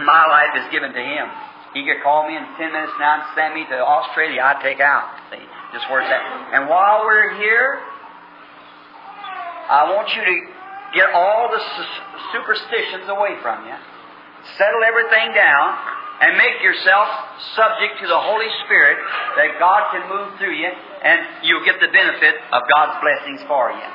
[0.05, 1.29] my life is given to him.
[1.75, 4.41] He could call me in ten minutes now and send me to Australia.
[4.45, 5.09] I'd take out.
[5.33, 5.41] See,
[5.73, 6.23] just where it's at.
[6.55, 7.81] And while we're here,
[9.73, 10.37] I want you to
[10.93, 12.05] get all the su-
[12.37, 13.77] superstitions away from you.
[14.61, 15.69] Settle everything down
[16.21, 17.09] and make yourself
[17.57, 19.01] subject to the Holy Spirit
[19.41, 23.73] that God can move through you and you'll get the benefit of God's blessings for
[23.73, 23.89] you.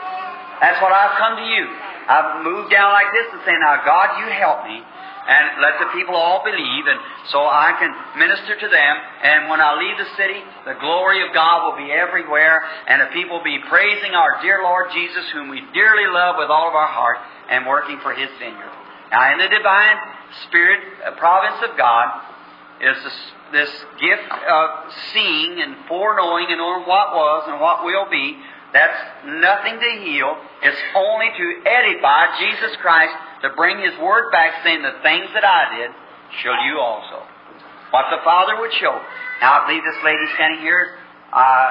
[0.59, 1.63] That's what I've come to you.
[2.09, 4.81] I've moved down like this and say, now God, you help me
[5.27, 8.93] and let the people all believe, and so I can minister to them.
[9.23, 13.11] And when I leave the city, the glory of God will be everywhere, and the
[13.11, 16.75] people will be praising our dear Lord Jesus, whom we dearly love with all of
[16.75, 17.17] our heart,
[17.51, 18.71] and working for His vineyard.
[19.11, 19.97] Now, in the divine
[20.47, 22.23] spirit uh, province of God
[22.79, 23.19] is this,
[23.51, 24.67] this gift of
[25.13, 28.37] seeing and foreknowing and knowing what was and what will be.
[28.73, 30.35] That's nothing to heal.
[30.61, 35.45] It's only to edify Jesus Christ to bring His Word back, saying, The things that
[35.45, 35.91] I did,
[36.43, 37.23] shall you also.
[37.91, 38.99] What the Father would show.
[39.41, 40.97] Now, I believe this lady standing here,
[41.31, 41.69] uh,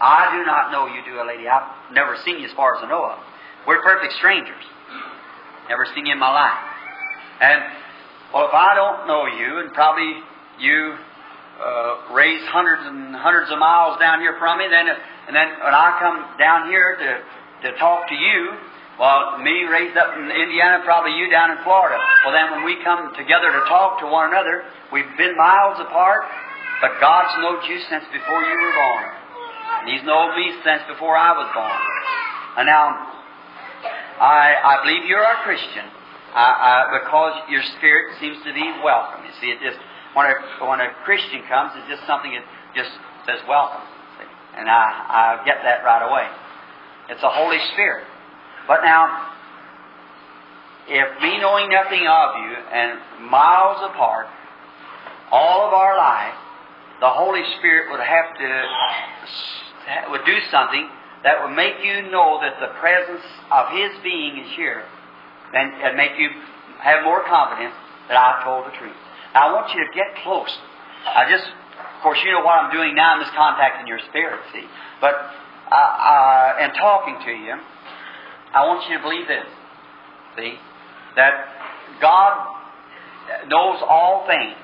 [0.00, 1.46] I do not know you, do a lady.
[1.46, 3.18] I've never seen you as far as I know of.
[3.66, 4.64] We're perfect strangers.
[5.68, 6.60] Never seen you in my life.
[7.40, 7.62] And,
[8.34, 10.12] well, if I don't know you, and probably
[10.58, 10.96] you
[11.60, 15.74] uh, raised hundreds and hundreds of miles down here from me, then, and then when
[15.76, 18.56] I come down here to, to talk to you,
[19.00, 21.96] well, me raised up in Indiana, probably you down in Florida.
[22.20, 26.28] Well, then when we come together to talk to one another, we've been miles apart,
[26.84, 29.04] but God's known you since before you were born.
[29.80, 31.80] And He's known me since before I was born.
[32.60, 32.92] And now,
[34.20, 35.88] I, I believe you're a Christian
[36.36, 39.24] I, I, because your spirit seems to be welcome.
[39.24, 39.80] You see, it just
[40.12, 40.36] when a
[40.68, 42.44] when a Christian comes, it's just something that
[42.76, 42.92] just
[43.24, 43.80] says welcome,
[44.20, 44.28] see?
[44.60, 46.28] and I I get that right away.
[47.08, 48.04] It's the Holy Spirit.
[48.70, 49.26] But now,
[50.86, 54.28] if me knowing nothing of you and miles apart,
[55.32, 56.38] all of our life,
[57.00, 60.86] the Holy Spirit would have to would do something
[61.24, 64.84] that would make you know that the presence of His being is here.
[65.52, 66.30] and, it'd make you
[66.78, 67.74] have more confidence
[68.06, 68.94] that I've told the truth.
[69.34, 70.54] Now, I want you to get close.
[71.10, 73.18] I just, of course, you know what I'm doing now.
[73.18, 74.62] I'm just contacting your spirit, see.
[75.00, 75.14] But,
[75.72, 77.58] uh, uh, and talking to you,
[78.52, 79.46] I want you to believe this,
[80.36, 80.54] see,
[81.16, 82.56] that God
[83.48, 84.58] knows all things.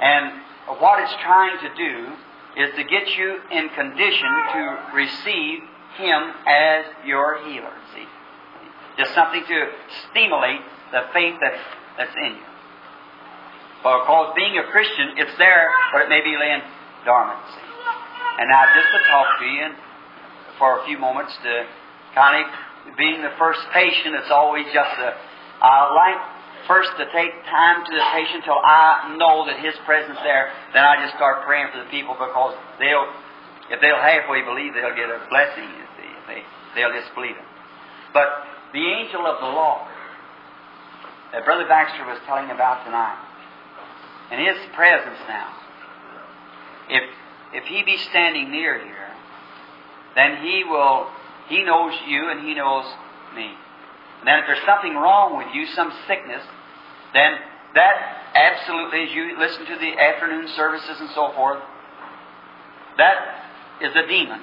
[0.00, 0.42] And
[0.80, 2.16] what it's trying to do
[2.56, 4.62] is to get you in condition to
[4.94, 5.60] receive
[5.98, 8.06] Him as your healer, see.
[8.98, 9.66] Just something to
[10.10, 10.60] stimulate
[10.90, 11.62] the faith that's,
[11.96, 12.48] that's in you.
[13.78, 16.60] Because being a Christian, it's there, but it may be laying
[17.04, 17.38] dormant.
[17.54, 17.70] See?
[18.40, 19.66] And now, just to talk to you
[20.58, 21.64] for a few moments, to
[22.14, 22.50] kind of
[22.96, 25.14] being the first patient, it's always just a.
[25.60, 26.20] I like
[26.66, 30.52] first to take time to the patient till I know that his presence there.
[30.72, 33.08] Then I just start praying for the people because they'll,
[33.70, 35.66] if they'll halfway believe, they'll get a blessing.
[35.66, 36.40] You see, they
[36.74, 37.48] they'll just believe it.
[38.12, 39.88] But the angel of the Lord
[41.32, 43.18] that Brother Baxter was telling about tonight
[44.32, 45.50] in His presence now.
[46.88, 47.02] If
[47.52, 49.10] if He be standing near here,
[50.14, 51.08] then He will.
[51.50, 52.86] He knows you and He knows
[53.34, 53.50] me.
[54.20, 56.42] And then if there's something wrong with you, some sickness,
[57.12, 57.34] then
[57.74, 57.96] that
[58.34, 61.58] absolutely, as you listen to the afternoon services and so forth,
[62.96, 63.16] that
[63.82, 64.40] is a demon.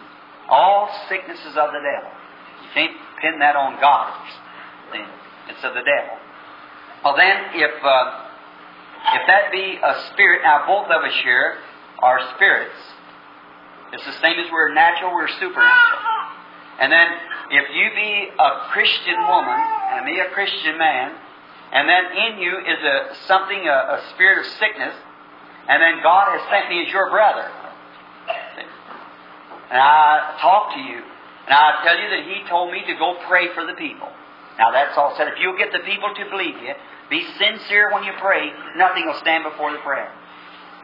[0.50, 2.12] All sicknesses of the devil.
[2.64, 4.14] You can't pin that on God.
[5.50, 6.18] It's of the devil.
[7.04, 8.28] Well, then, if uh,
[9.14, 11.56] if that be a spirit, now both of us here
[12.00, 12.76] are spirits.
[13.94, 16.17] It's the same as we're natural, we're supernatural.
[16.80, 17.08] And then
[17.52, 19.60] if you be a Christian woman
[19.94, 21.16] and me a Christian man,
[21.72, 24.94] and then in you is a something, a, a spirit of sickness,
[25.68, 27.50] and then God has sent me as your brother.
[29.70, 33.18] And I talk to you, and I tell you that He told me to go
[33.28, 34.08] pray for the people.
[34.58, 35.28] Now that's all said.
[35.28, 36.74] If you'll get the people to believe you,
[37.10, 40.12] be sincere when you pray, nothing will stand before the prayer.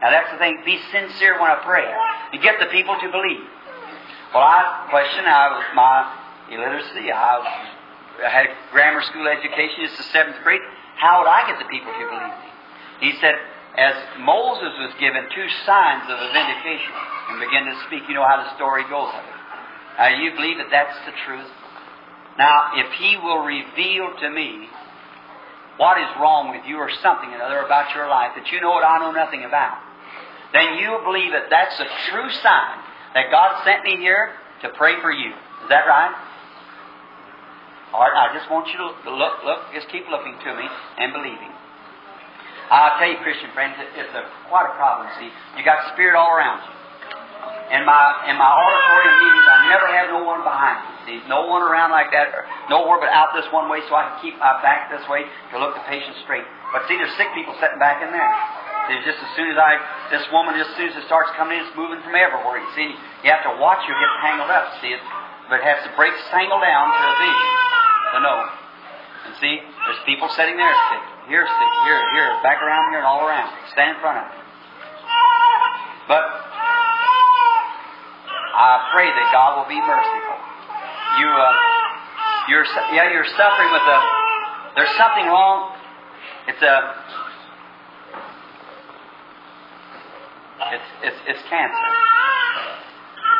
[0.02, 1.86] Now that's the thing, be sincere when I pray.
[2.32, 3.46] And get the people to believe.
[4.34, 6.10] Well, I question, I was my
[6.50, 7.38] illiteracy, I,
[8.18, 10.58] I had grammar school education, it's the seventh grade.
[10.98, 12.50] How would I get the people to believe me?
[12.98, 13.38] He said,
[13.78, 16.94] as Moses was given two signs of a vindication
[17.30, 19.38] and began to speak, you know how the story goes of it.
[20.02, 21.54] Now, you believe that that's the truth?
[22.34, 24.66] Now, if he will reveal to me
[25.78, 28.74] what is wrong with you or something or other about your life that you know
[28.74, 29.78] what I know nothing about,
[30.50, 32.82] then you believe that that's a true sign
[33.14, 35.30] that God sent me here to pray for you.
[35.30, 36.12] Is that right?
[37.94, 40.66] All right, I just want you to look, look, just keep looking to me
[40.98, 41.54] and believing.
[42.74, 45.06] I'll tell you, Christian friends, it's a, quite a problem.
[45.22, 46.74] See, you got spirit all around you.
[47.64, 50.90] In my in my auditorium meetings, I never have no one behind me.
[51.06, 54.10] See, no one around like that, or nowhere but out this one way, so I
[54.10, 56.44] can keep my back this way to look the patient straight.
[56.76, 58.32] But see, there's sick people sitting back in there.
[58.84, 59.80] See, just as soon as I,
[60.12, 62.60] this woman, just as soon as it starts coming in, it's moving from everywhere.
[62.60, 62.88] You see,
[63.24, 64.76] you have to watch her get tangled up.
[64.84, 65.00] See, it,
[65.48, 67.14] but it has to break tangle down to a
[68.14, 68.38] to know.
[69.24, 73.08] And see, there's people sitting there sick, here sick, here, here, back around here, and
[73.08, 73.48] all around.
[73.72, 74.36] Stand in front of me.
[76.04, 76.24] But
[78.52, 80.38] I pray that God will be merciful.
[81.24, 81.56] You, uh,
[82.52, 83.98] you're, yeah, you're suffering with a.
[84.76, 85.72] There's something wrong.
[86.52, 87.23] It's a.
[90.74, 91.88] It's it's it's cancer.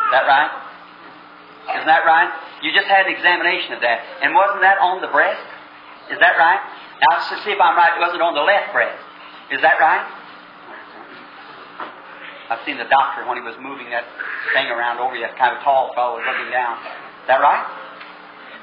[0.07, 0.51] Is that right?
[1.75, 2.31] Isn't that right?
[2.63, 5.43] You just had an examination of that, and wasn't that on the breast?
[6.13, 6.61] Is that right?
[7.01, 7.97] Now, let's see if I'm right.
[7.97, 9.01] It wasn't on the left breast.
[9.51, 10.05] Is that right?
[12.49, 14.05] I've seen the doctor when he was moving that
[14.53, 16.77] thing around over you, that kind of tall fellow was looking down.
[16.77, 17.65] Is that right?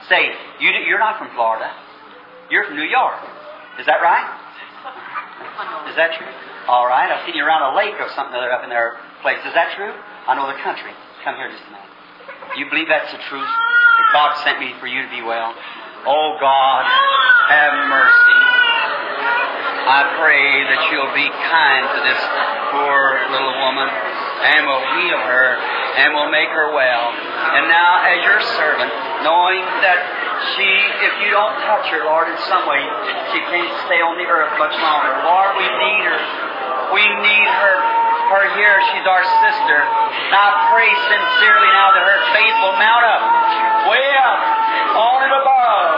[0.08, 0.30] Say,
[0.62, 1.66] you, you're not from Florida.
[2.48, 3.18] You're from New York.
[3.82, 4.26] Is that right?
[5.90, 6.30] Is that true?
[6.68, 7.10] All right.
[7.10, 9.38] I've seen you around a lake or something other up in their place.
[9.42, 9.90] Is that true?
[9.90, 10.94] I know the country.
[11.24, 11.90] Come here just a minute.
[12.58, 13.48] You believe that's the truth?
[13.48, 15.54] That God sent me for you to be well?
[16.06, 16.82] Oh God,
[17.50, 18.38] have mercy.
[19.82, 22.22] I pray that you'll be kind to this
[22.70, 25.48] poor little woman and will heal her
[25.98, 27.06] and will make her well.
[27.58, 28.90] And now, as your servant,
[29.26, 29.98] knowing that
[30.54, 30.66] she,
[31.06, 32.82] if you don't touch her, Lord, in some way,
[33.34, 35.12] she can't stay on the earth much longer.
[35.26, 36.51] Lord, we need her.
[36.92, 37.76] We need her.
[38.32, 39.78] Her here, she's our sister.
[39.80, 43.22] I pray sincerely now that her faith will mount up,
[43.92, 44.40] way up,
[44.96, 45.88] on and above.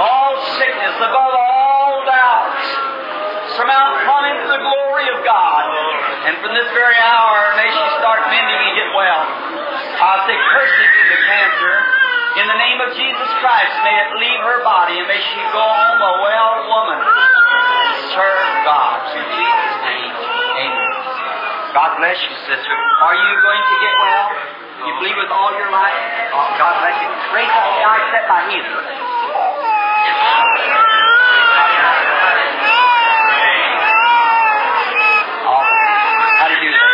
[0.00, 2.64] All sickness, above all doubts.
[3.56, 5.64] Surmount come into the glory of God.
[6.28, 9.22] And from this very hour, may she start mending and get well.
[9.96, 11.74] I say, cursed be the cancer.
[12.36, 15.64] In the name of Jesus Christ, may it leave her body and may she go
[15.64, 17.00] home a well woman.
[18.16, 19.12] Serve God.
[19.12, 20.12] In Jesus' name,
[20.56, 20.92] amen.
[21.76, 22.76] God bless you, sister.
[23.04, 24.28] Are you going to get well?
[24.88, 26.00] You believe with all your life?
[26.32, 27.12] Oh, God bless you.
[27.36, 28.40] Raise up the eye, set my.
[35.44, 36.32] All right.
[36.40, 36.88] How you do that?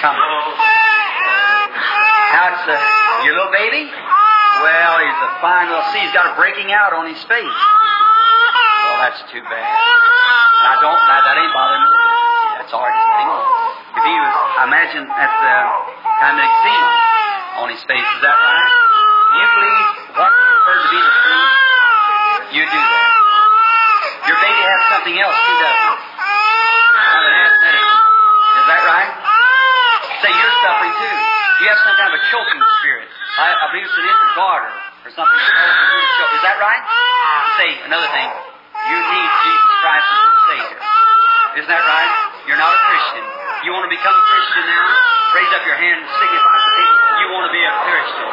[0.00, 0.16] Come.
[2.32, 3.84] How's uh, your little baby?
[3.84, 5.84] Well, he's a fine little.
[5.92, 7.52] See, he's got a breaking out on his face.
[8.88, 10.01] Oh, that's too bad.
[10.62, 10.94] And I don't.
[11.10, 11.90] That, that ain't bothering me.
[12.62, 12.94] That's all right.
[12.94, 15.50] If he was, I imagine that's uh,
[16.22, 16.90] kind of eczema
[17.58, 18.06] on his face.
[18.06, 18.70] Is that right?
[18.70, 19.86] Do you believe
[20.22, 21.50] what heard to be the truth?
[22.54, 23.10] You do that.
[24.30, 25.98] Your baby has something else too, doesn't it?
[28.62, 29.10] Is that right?
[30.22, 31.16] Say you're suffering too.
[31.58, 33.10] You have some kind of a choking spirit.
[33.42, 35.40] I, I believe it's an inner goiter or something.
[35.42, 36.82] Is that right?
[37.58, 38.51] Say another thing.
[38.82, 40.80] You need Jesus Christ as your Savior.
[41.62, 42.12] Isn't that right?
[42.50, 43.24] You're not a Christian.
[43.62, 44.86] You want to become a Christian now?
[45.38, 48.30] Raise up your hand and signify to people you want to be a Christian.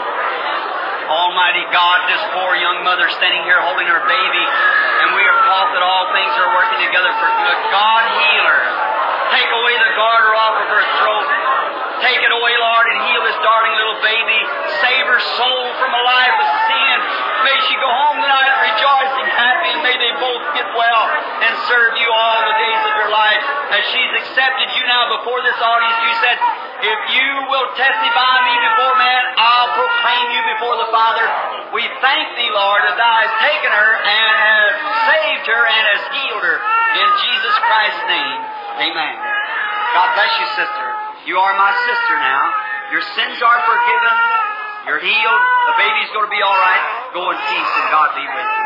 [1.09, 4.45] Almighty God, this poor young mother standing here holding her baby,
[5.05, 7.57] and we are taught that all things are working together for good.
[7.73, 8.63] God, heal her.
[9.33, 11.29] Take away the goiter off of her throat.
[11.99, 14.39] Take it away, Lord, and heal this darling little baby.
[14.79, 16.95] Save her soul from a life of sin.
[17.43, 21.03] May she go home tonight rejoicing, happy, and may they both get well
[21.43, 23.43] and serve you all the days of your life.
[23.75, 26.37] As she's accepted you now before this audience, you said,
[26.79, 31.25] if you will testify me before man, I'll proclaim you before the Father.
[31.75, 34.71] We thank thee, Lord, that thou hast taken her and has
[35.03, 36.57] saved her and has healed her.
[36.95, 38.39] In Jesus Christ's name,
[38.87, 39.15] amen.
[39.91, 40.88] God bless you, sister.
[41.29, 42.43] You are my sister now.
[42.89, 44.15] Your sins are forgiven.
[44.89, 45.43] You're healed.
[45.69, 47.13] The baby's going to be all right.
[47.13, 48.65] Go in peace and God be with you.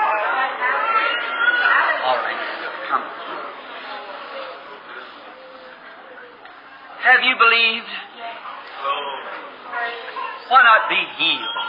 [2.07, 2.39] All right.
[2.87, 3.03] Come.
[7.03, 7.91] Have you believed?
[10.47, 11.59] Why not be healed?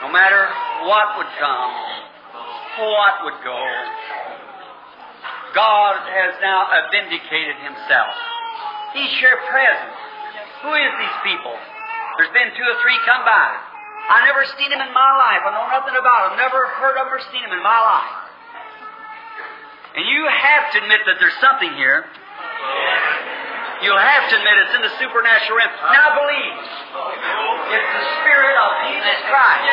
[0.00, 0.48] No matter
[0.88, 1.72] what would come,
[2.80, 3.60] what would go,
[5.52, 8.39] God has now vindicated Himself.
[8.94, 9.92] He's here present.
[10.66, 11.54] Who is these people?
[12.18, 13.48] There's been two or three come by.
[14.10, 15.46] I never seen him in my life.
[15.46, 16.42] I know nothing about him.
[16.42, 18.16] Never heard of or seen him in my life.
[19.94, 22.06] And you have to admit that there's something here.
[23.80, 25.72] You'll have to admit it's in the supernatural realm.
[25.94, 26.56] Now believe.
[27.72, 29.64] It's the Spirit of Jesus Christ.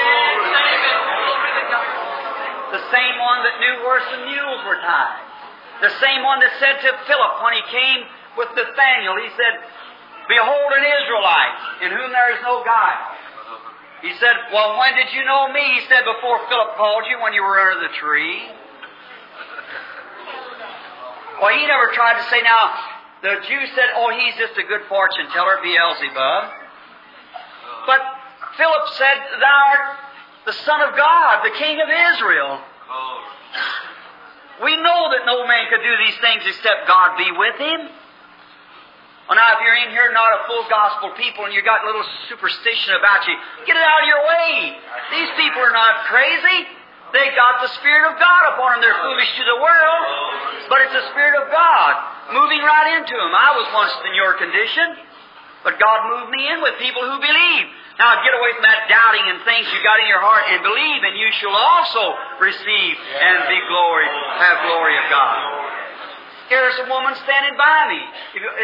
[2.78, 5.20] The same one that knew where some mules were tied.
[5.82, 8.00] The same one that said to Philip when he came
[8.38, 9.54] with Nathaniel, he said,
[10.30, 13.18] Behold an Israelite in whom there is no guile.
[14.02, 15.64] He said, Well, when did you know me?
[15.82, 18.46] He said, Before Philip called you when you were under the tree.
[21.42, 22.74] Well, he never tried to say, Now,
[23.24, 26.44] the Jew said, Oh, he's just a good fortune teller, Beelzebub.
[27.88, 28.02] But
[28.58, 29.98] Philip said, Thou art
[30.46, 32.62] the Son of God, the King of Israel.
[34.64, 37.90] We know that no man could do these things except God be with him.
[39.28, 41.86] Well, now, if you're in here not a full gospel people and you got a
[41.92, 43.36] little superstition about you,
[43.68, 44.80] get it out of your way.
[45.12, 46.64] These people are not crazy.
[47.12, 48.88] They got the Spirit of God upon them.
[48.88, 50.04] They're foolish to the world,
[50.72, 51.92] but it's the Spirit of God
[52.36, 53.32] moving right into them.
[53.36, 54.96] I was once in your condition,
[55.64, 57.66] but God moved me in with people who believe.
[58.00, 61.00] Now get away from that doubting and things you got in your heart and believe,
[61.04, 64.08] and you shall also receive and be glory,
[64.40, 65.36] have glory of God.
[66.48, 68.02] Here's a woman standing by me.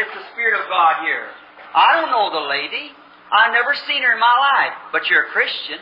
[0.00, 1.28] It's the Spirit of God here.
[1.76, 2.96] I don't know the lady.
[3.28, 5.80] I've never seen her in my life, but you're a Christian.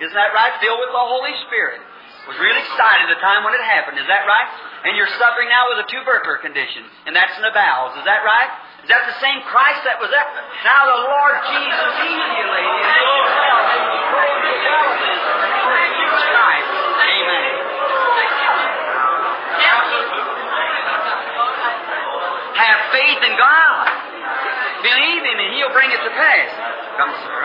[0.00, 0.56] Isn't that right?
[0.64, 1.80] Filled with the Holy Spirit.
[2.22, 3.98] Was really excited the time when it happened.
[3.98, 4.46] Is that right?
[4.86, 7.98] And you're suffering now with a tubercular condition, and that's in the bowels.
[7.98, 8.46] Is that right?
[8.86, 10.22] Is that the same Christ that was there?
[10.62, 12.78] Now the Lord Jesus healed you, lady.
[16.30, 16.71] Christ.
[22.62, 23.90] Have faith in God.
[24.86, 26.50] Believe Him, and He'll bring it to pass.
[26.94, 27.42] Come, sir.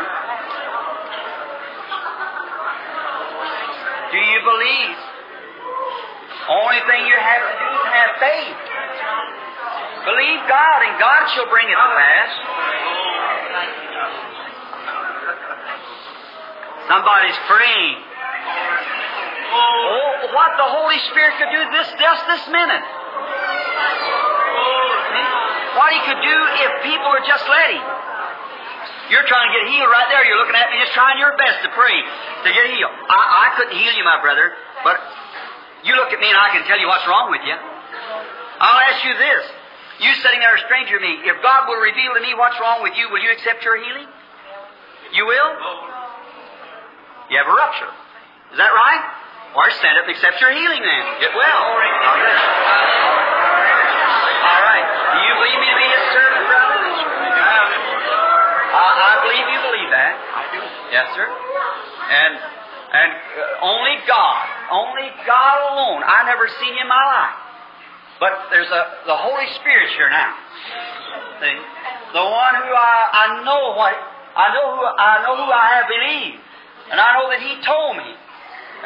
[4.14, 4.98] Do you believe?
[6.48, 8.58] Only thing you have to do is have faith.
[10.06, 12.32] Believe God, and God shall bring it to pass.
[16.88, 17.98] Somebody's praying.
[19.50, 22.86] Oh, what the Holy Spirit could do this just this minute.
[25.78, 26.38] What He could do
[26.68, 27.86] if people would just let Him.
[29.08, 30.24] You're trying to get healed right there.
[30.28, 32.92] You're looking at me just trying your best to pray to get healed.
[33.08, 34.52] I, I couldn't heal you, my brother,
[34.84, 35.00] but
[35.88, 37.56] you look at me and I can tell you what's wrong with you.
[37.56, 39.44] I'll ask you this.
[40.04, 42.84] You sitting there a stranger to me, if God will reveal to me what's wrong
[42.84, 44.06] with you, will you accept your healing?
[45.14, 45.52] You will?
[47.32, 47.92] You have a rupture.
[48.52, 49.04] Is that right?
[49.56, 51.04] Or stand up and accept your healing then.
[51.24, 53.27] Get well.
[55.08, 56.80] Do you believe me to be a servant, brother?
[58.68, 60.14] I, I believe you believe that.
[60.20, 60.60] I do.
[60.92, 61.28] Yes, sir.
[61.28, 62.34] And
[62.88, 66.04] and uh, only God, only God alone.
[66.04, 67.36] I never seen you in my life.
[68.20, 70.36] But there's a the Holy Spirit here now.
[71.40, 71.58] See?
[72.14, 73.96] The one who I, I know what
[74.36, 76.42] I know who I know who I have believed.
[76.92, 78.12] And I know that He told me.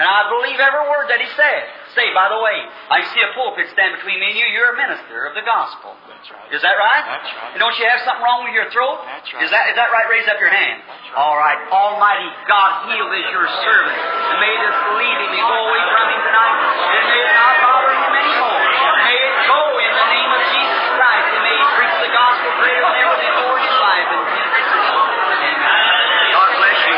[0.01, 1.61] And I believe every word that He said.
[1.93, 2.57] Say, by the way,
[2.89, 4.47] I see a pulpit stand between me and you.
[4.49, 5.91] You're a minister of the gospel.
[6.07, 6.47] That's right.
[6.55, 7.03] Is that right?
[7.03, 7.51] That's right.
[7.53, 9.03] And don't you have something wrong with your throat?
[9.03, 9.43] That's right.
[9.43, 10.07] Is that, is that right?
[10.07, 10.87] Raise up your hand.
[10.87, 11.19] That's right.
[11.19, 11.59] All right.
[11.67, 13.99] Almighty God, heal this your servant.
[13.99, 16.57] And may this leave him and go away from him tonight.
[16.95, 18.63] And may it not bother him anymore.
[19.05, 21.27] May it go in the name of Jesus Christ.
[21.27, 24.07] And may he preach the gospel greater than ever before in his life.
[24.15, 24.95] In Jesus' name.
[25.43, 25.85] Amen.
[26.31, 26.95] God bless you.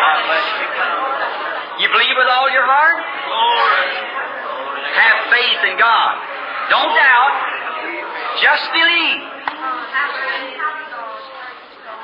[0.00, 0.72] God bless you.
[1.74, 3.02] You believe with all your heart?
[4.94, 6.12] Have faith in God.
[6.70, 7.34] Don't doubt.
[8.40, 9.20] Just believe.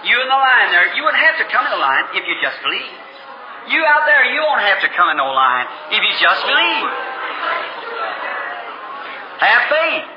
[0.05, 2.35] You in the line there, you wouldn't have to come in the line if you
[2.41, 2.95] just believe.
[3.69, 6.89] You out there, you won't have to come in no line if you just believe.
[9.41, 10.09] Have faith.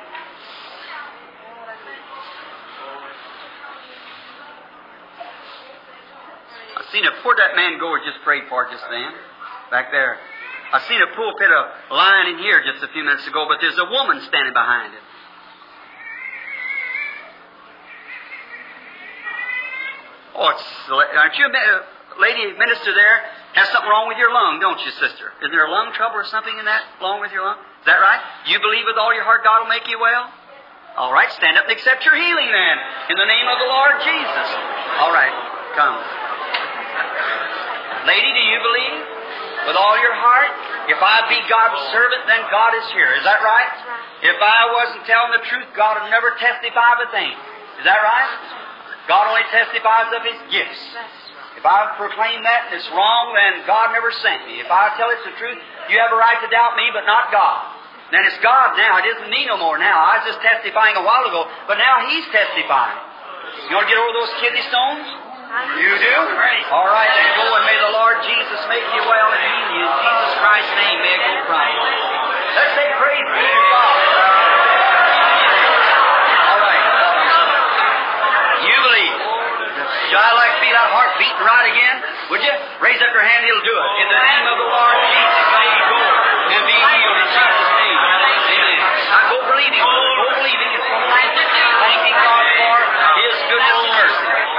[6.75, 9.11] I seen a poor that man go just prayed for just then,
[9.69, 10.17] back there.
[10.73, 13.77] I seen a pulpit a line in here just a few minutes ago, but there's
[13.77, 15.05] a woman standing behind it.
[20.33, 23.17] Oh, it's aren't you a uh, lady minister there?
[23.53, 25.29] Has something wrong with your lung, don't you, sister?
[25.45, 27.61] Is there a lung trouble or something in that wrong with your lung?
[27.61, 28.17] Is that right?
[28.49, 30.25] You believe with all your heart God will make you well?
[30.97, 32.75] All right, stand up and accept your healing then,
[33.13, 34.47] in the name of the Lord Jesus.
[35.05, 35.33] All right,
[35.77, 36.01] come.
[38.09, 39.12] Lady, do you believe?
[39.67, 40.51] With all your heart?
[40.91, 43.15] If I be God's servant, then God is here.
[43.15, 43.71] Is that right?
[44.23, 47.31] If I wasn't telling the truth, God would never testify of a thing.
[47.79, 48.31] Is that right?
[49.07, 50.83] God only testifies of His gifts.
[51.59, 54.59] If I proclaim that and it's wrong, then God never sent me.
[54.59, 57.31] If I tell it's the truth, you have a right to doubt me, but not
[57.31, 57.71] God.
[58.11, 58.99] Then it's God now.
[58.99, 59.95] It isn't me no more now.
[59.95, 62.99] I was just testifying a while ago, but now He's testifying.
[63.69, 65.22] You want to get over those kidney stones?
[65.53, 66.17] You do?
[66.73, 69.85] All right, then go and may the Lord Jesus make you well and heal you.
[69.85, 71.61] In Jesus Christ's name, may it go from.
[72.57, 73.93] Let's say praise be to God.
[76.41, 76.81] All right.
[78.65, 79.13] You believe.
[80.09, 82.01] Should I like to feel that heart beating right again?
[82.33, 82.53] Would you?
[82.81, 83.89] Raise up your hand, he'll do it.
[84.01, 86.01] In the name of the Lord Jesus, may you go
[86.49, 87.99] and be healed in Jesus' name.
[88.01, 88.81] Amen.
[89.05, 89.85] Now go believing.
[89.85, 90.73] Go believing.
[90.81, 92.73] Thanking God for
[93.21, 94.52] His goodness and mercy.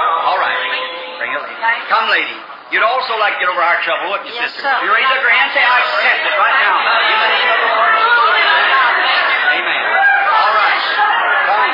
[1.33, 1.49] All right.
[1.49, 1.89] Bring it, lady.
[1.89, 2.37] Come, lady.
[2.73, 4.65] You'd also like to get over our trouble, wouldn't you, Yes, sister?
[4.65, 4.75] sir.
[4.85, 6.75] You raise up your hand and say, I accept it right now.
[6.81, 7.93] In the name of the Lord
[9.55, 9.83] Amen.
[10.33, 10.81] All right.
[11.45, 11.71] Come.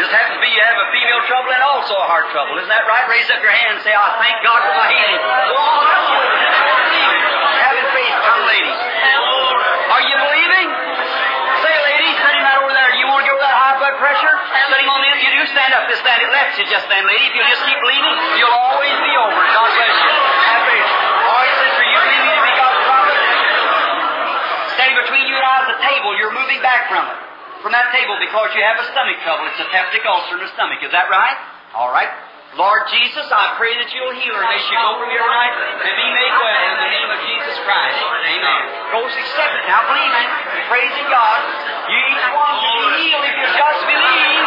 [0.00, 2.56] Just happens to be you have a female trouble and also a heart trouble.
[2.56, 3.04] Isn't that right?
[3.12, 5.20] Raise up your hand and say, I thank God for my healing.
[5.20, 5.84] Go on.
[7.60, 8.16] Having faith.
[8.24, 8.72] Come, lady.
[8.72, 10.16] Are you
[14.02, 14.34] pressure?
[14.66, 15.86] Sitting on the you do stand up.
[15.86, 16.18] Just stand.
[16.18, 17.30] It lets you just stand, lady.
[17.30, 19.38] If you just keep believing, you'll always be over.
[19.38, 20.10] God bless you.
[20.10, 20.90] Have faith.
[21.22, 23.18] Right, sister, you believe me to be God's prophet?
[24.74, 26.10] Standing between you and I is a table.
[26.18, 27.18] You're moving back from it.
[27.62, 29.46] From that table because you have a stomach trouble.
[29.54, 30.82] It's a peptic ulcer in the stomach.
[30.82, 31.38] Is that right?
[31.78, 32.10] All right.
[32.52, 34.44] Lord Jesus, I pray that you'll heal her.
[34.44, 37.56] May she go from here tonight and be made well in the name of Jesus
[37.64, 37.96] Christ.
[37.96, 38.60] Amen.
[38.92, 39.64] Go accept it.
[39.72, 40.28] Now believing,
[40.68, 41.40] praising God.
[41.88, 44.44] You each one to be healed if you just believe.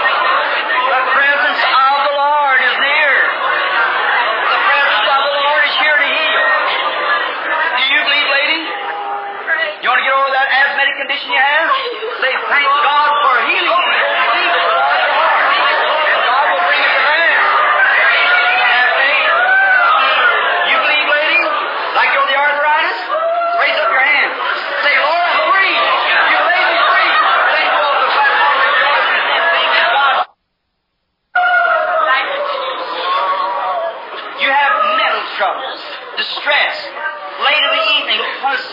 [0.85, 3.13] The presence of the Lord is near.
[4.53, 6.45] The presence of the Lord is here to heal.
[6.45, 8.61] Do you believe, lady?
[9.81, 11.67] You want to get over that asthmatic condition you have?
[12.21, 13.84] Say, thank God for healing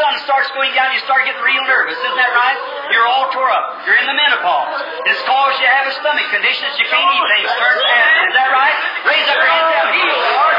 [0.03, 1.95] sun starts going down, you start getting real nervous.
[1.95, 2.59] Isn't that right?
[2.91, 3.87] You're all tore up.
[3.87, 4.83] You're in the menopause.
[5.07, 7.47] It's caused you to have a stomach condition that you can't eat things.
[7.55, 8.27] Turn acid.
[8.27, 8.75] Is that right?
[9.07, 9.95] Raise up your hands now.
[9.95, 10.59] Heal, Lord.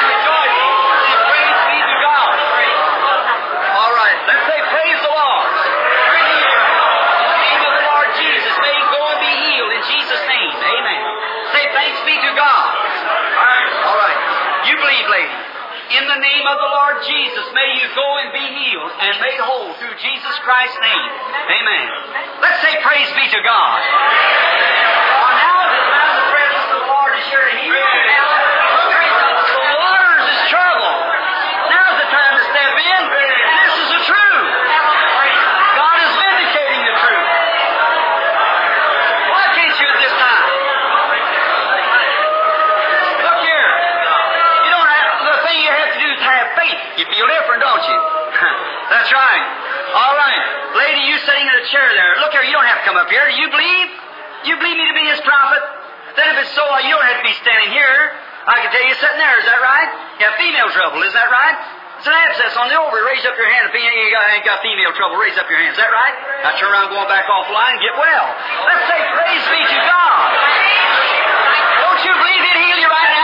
[0.00, 0.56] Rejoice.
[1.12, 2.32] And praise be to God.
[3.76, 4.16] All right.
[4.32, 5.48] Let's say praise the Lord.
[5.52, 10.24] In the name of the Lord Jesus, may he go and be healed in Jesus'
[10.24, 10.52] name.
[10.56, 11.02] Amen.
[11.52, 12.64] Say thanks be to God.
[13.92, 14.18] All right.
[14.72, 15.36] You believe, lady.
[16.00, 19.38] In the name of the Lord Jesus, may you go and be healed and made
[19.38, 21.10] whole through Jesus Christ's name.
[21.54, 21.86] Amen.
[22.42, 23.78] Let's say praise be to God.
[23.78, 27.78] Well, now is the presence of the Lord is here to heal
[29.70, 30.94] waters is trouble.
[31.70, 33.02] Now's the time to step in.
[33.06, 34.46] This is the truth.
[35.78, 37.30] God is vindicating the truth.
[39.30, 40.46] Why can't you at this time?
[43.30, 43.70] Look here.
[44.66, 46.80] You don't have, the thing you have to do is have faith.
[46.98, 47.98] You feel different, don't you?
[48.92, 49.44] That's right.
[49.96, 50.44] All right.
[50.76, 52.12] Lady, you sitting in a chair there.
[52.20, 53.24] Look here, you don't have to come up here.
[53.24, 53.88] Do you believe?
[54.44, 55.64] You believe me to be his prophet?
[56.12, 58.12] Then if it's so, you don't have to be standing here.
[58.44, 59.36] I can tell you sitting there.
[59.40, 59.88] Is that right?
[60.20, 61.00] You have female trouble.
[61.08, 61.56] Is that right?
[62.04, 63.16] It's an abscess on the ovary.
[63.16, 63.70] Raise up your hand.
[63.70, 65.72] If you ain't got, female trouble, raise up your hand.
[65.72, 66.44] Is that right?
[66.44, 68.26] Now turn around, going back off the line, get well.
[68.68, 70.20] Let's say praise be to God.
[71.80, 73.22] Don't you believe He'd heal you right now?